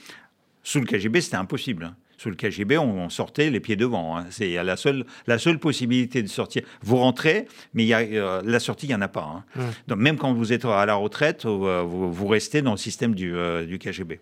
[0.64, 1.84] Sous le KGB, c'était impossible.
[1.84, 1.96] Hein.
[2.18, 4.18] Sous le KGB, on, sortait les pieds devant.
[4.18, 4.26] Hein.
[4.30, 6.64] C'est la seule, la seule possibilité de sortir.
[6.82, 9.44] Vous rentrez, mais y a, euh, la sortie, il n'y en a pas.
[9.58, 9.64] Hein.
[9.88, 13.36] Donc, même quand vous êtes à la retraite, euh, vous, restez dans le système du,
[13.36, 14.20] euh, du KGB.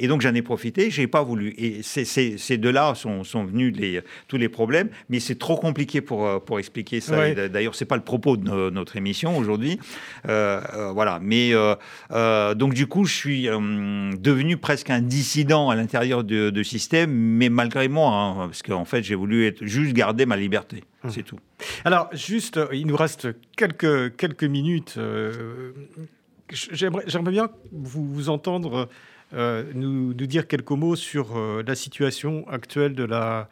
[0.00, 1.54] Et donc j'en ai profité, j'ai pas voulu.
[1.58, 6.26] Et ces deux-là sont, sont, venus les, tous les problèmes, mais c'est trop compliqué pour,
[6.26, 7.16] euh, pour expliquer ça.
[7.16, 9.78] D'ailleurs, D'ailleurs, c'est pas le propos de notre émission aujourd'hui.
[10.26, 11.18] Euh, euh, voilà.
[11.20, 11.52] Mais
[12.54, 17.50] donc du coup, je suis devenu presque un dissident à l'intérieur de, de, système, mais
[17.50, 20.82] malgré moi, hein, parce qu'en fait, j'ai voulu être, juste garder ma liberté.
[21.04, 21.10] Hum.
[21.10, 21.38] C'est tout.
[21.84, 24.98] Alors, juste, il nous reste quelques, quelques minutes.
[26.50, 28.88] J'aimerais bien vous, vous entendre
[29.32, 33.48] euh, nous, dire quelques mots sur euh, la situation actuelle de la,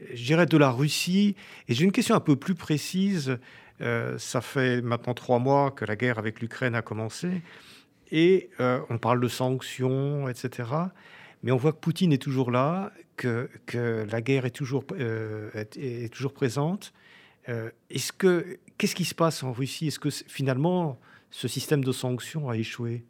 [0.00, 1.36] de la Russie.
[1.68, 3.38] Et j'ai une question un peu plus précise.
[3.80, 7.42] Euh, ça fait maintenant trois mois que la guerre avec l'Ukraine a commencé.
[8.10, 10.68] Et on parle de sanctions, etc.
[11.42, 16.34] Mais on voit que Poutine est toujours là, que, la guerre est toujours, est, toujours
[16.34, 16.92] présente.
[17.46, 19.86] est-ce que, qu'est-ce qui se passe en Russie?
[19.86, 21.00] Est-ce que finalement
[21.30, 23.02] ce système de sanctions a échoué?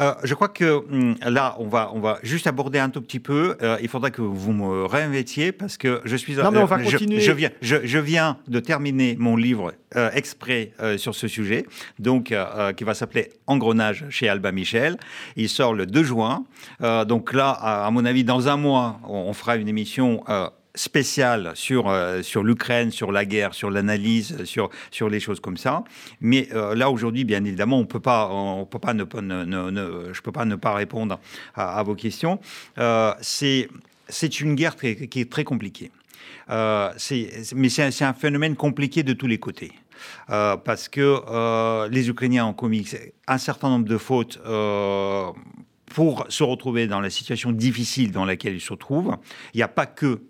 [0.00, 3.20] Euh, je crois que hum, là, on va, on va juste aborder un tout petit
[3.20, 3.56] peu.
[3.62, 6.34] Euh, il faudra que vous me réinvestiez parce que je suis.
[6.36, 7.20] Non, mais on va continuer.
[7.20, 11.66] Je, viens, je, viens de terminer mon livre euh, exprès sur ce sujet,
[11.98, 12.34] donc
[12.76, 14.96] qui va s'appeler Engrenage chez Alba Michel.
[15.36, 16.44] Il sort le 2 juin.
[17.06, 20.24] donc là, à, mon avis, dans un mois, on, on fera une émission
[20.74, 25.56] spécial sur, euh, sur l'Ukraine, sur la guerre, sur l'analyse, sur, sur les choses comme
[25.56, 25.84] ça.
[26.20, 30.20] Mais euh, là, aujourd'hui, bien évidemment, on peut pas, on peut pas ne, ne, je
[30.22, 31.18] peux pas ne pas répondre
[31.54, 32.40] à, vos questions.
[32.78, 33.68] Euh, c'est
[34.08, 35.92] c'est une guerre qui est très compliquée.
[36.48, 39.72] mais c'est un, phénomène compliqué de tous les côtés.
[40.26, 42.90] parce que les Ukrainiens ont commis
[43.28, 44.40] un certain nombre de fautes
[45.94, 49.16] pour se retrouver dans la situation difficile dans laquelle ils se trouvent.
[49.54, 50.20] Il n'y a pas que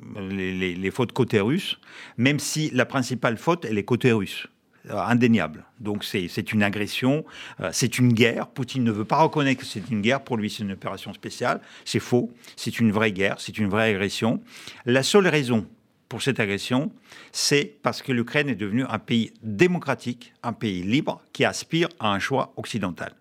[0.00, 1.78] les, fautes côté russe,
[2.16, 4.46] même si la principale faute, elle est côté russe
[4.90, 5.64] euh, indéniable.
[5.80, 7.24] Donc c'est une agression,
[7.60, 8.48] euh, c'est une guerre.
[8.48, 10.22] Poutine ne veut pas reconnaître que c'est une guerre.
[10.22, 11.60] Pour lui, c'est une opération spéciale.
[11.84, 12.32] C'est faux.
[12.56, 13.36] C'est une vraie guerre.
[13.38, 14.42] C'est une vraie agression.
[14.84, 15.66] La seule raison
[16.08, 16.92] pour cette agression,
[17.32, 22.12] c'est parce que l'Ukraine est devenue un pays démocratique, un pays libre qui aspire à
[22.12, 23.12] un choix occidental.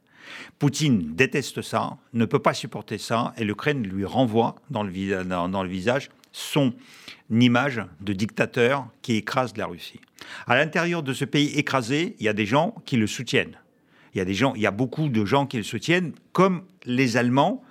[0.59, 5.63] Poutine déteste ça, ne peut pas supporter ça, et l'Ukraine lui renvoie dans le, dans
[5.63, 6.73] le visage son
[7.29, 10.01] image de dictateur qui écrase la Russie.
[10.47, 13.57] À l'intérieur de ce pays écrasé, il y a des gens qui le soutiennent.
[14.13, 16.63] Il y a des gens, il y a beaucoup de gens qui le soutiennent, comme
[16.85, 17.63] les Allemands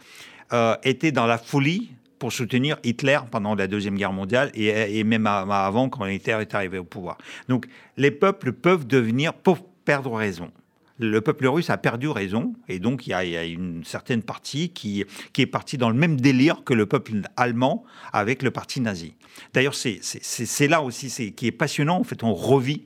[0.52, 5.26] euh, étaient dans la folie pour soutenir Hitler pendant la Deuxième Guerre mondiale et, même
[5.26, 7.18] avant quand Hitler est arrivé au pouvoir.
[7.48, 7.66] Donc
[7.98, 10.50] les peuples peuvent devenir, pour perdre raison.
[10.98, 15.04] Le peuple russe a perdu raison, et donc il y a, une certaine partie qui,
[15.32, 19.14] qui est partie dans le même délire que le peuple allemand avec le parti nazi.
[19.52, 22.82] D'ailleurs, c'est là aussi qui est passionnant, en fait, on revit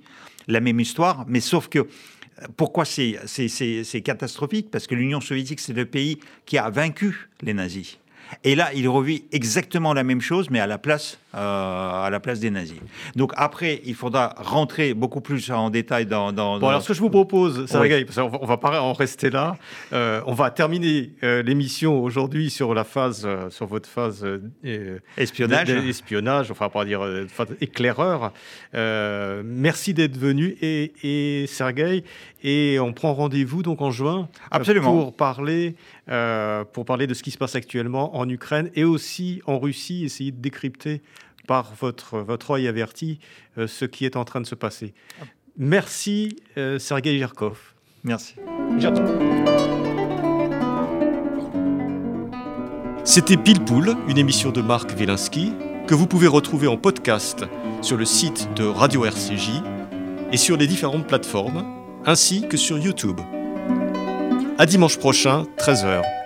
[0.46, 1.86] la même histoire, mais sauf que
[2.56, 4.70] pourquoi c'est catastrophique?
[4.70, 7.98] Parce que l'Union soviétique, c'est le pays qui a vaincu les nazis.
[8.44, 12.20] Et là, il revit exactement la même chose, mais à la place, euh, à la
[12.20, 12.78] place des nazis.
[13.14, 16.32] Donc après, il faudra rentrer beaucoup plus en détail dans.
[16.32, 18.80] dans, bon, alors ce que je vous propose, Sergei, parce qu'on va, on va pas
[18.80, 19.58] en rester là.
[19.92, 24.26] Euh, on va terminer euh, l'émission aujourd'hui sur la phase, sur votre phase
[25.18, 27.02] espionnage, espionnage, enfin pas dire
[27.60, 28.32] éclaireur.
[28.72, 32.04] merci d'être venu et, et Sergei,
[32.42, 34.92] et on prend rendez-vous donc en juin Absolument.
[34.92, 35.74] pour parler
[36.72, 40.32] pour parler de ce qui se passe actuellement en Ukraine et aussi en Russie, essayer
[40.32, 41.02] de décrypter
[41.48, 43.18] par votre, votre œil averti
[43.56, 44.94] euh, ce qui est en train de se passer.
[45.56, 47.58] Merci euh, Sergei Girkov.
[48.04, 48.36] Merci.
[53.02, 55.52] C'était Pile Poule, une émission de Marc Wielinski
[55.88, 57.46] que vous pouvez retrouver en podcast
[57.80, 59.62] sur le site de Radio RCJ
[60.30, 61.64] et sur les différentes plateformes,
[62.04, 63.18] ainsi que sur YouTube.
[64.58, 66.17] À dimanche prochain, 13h.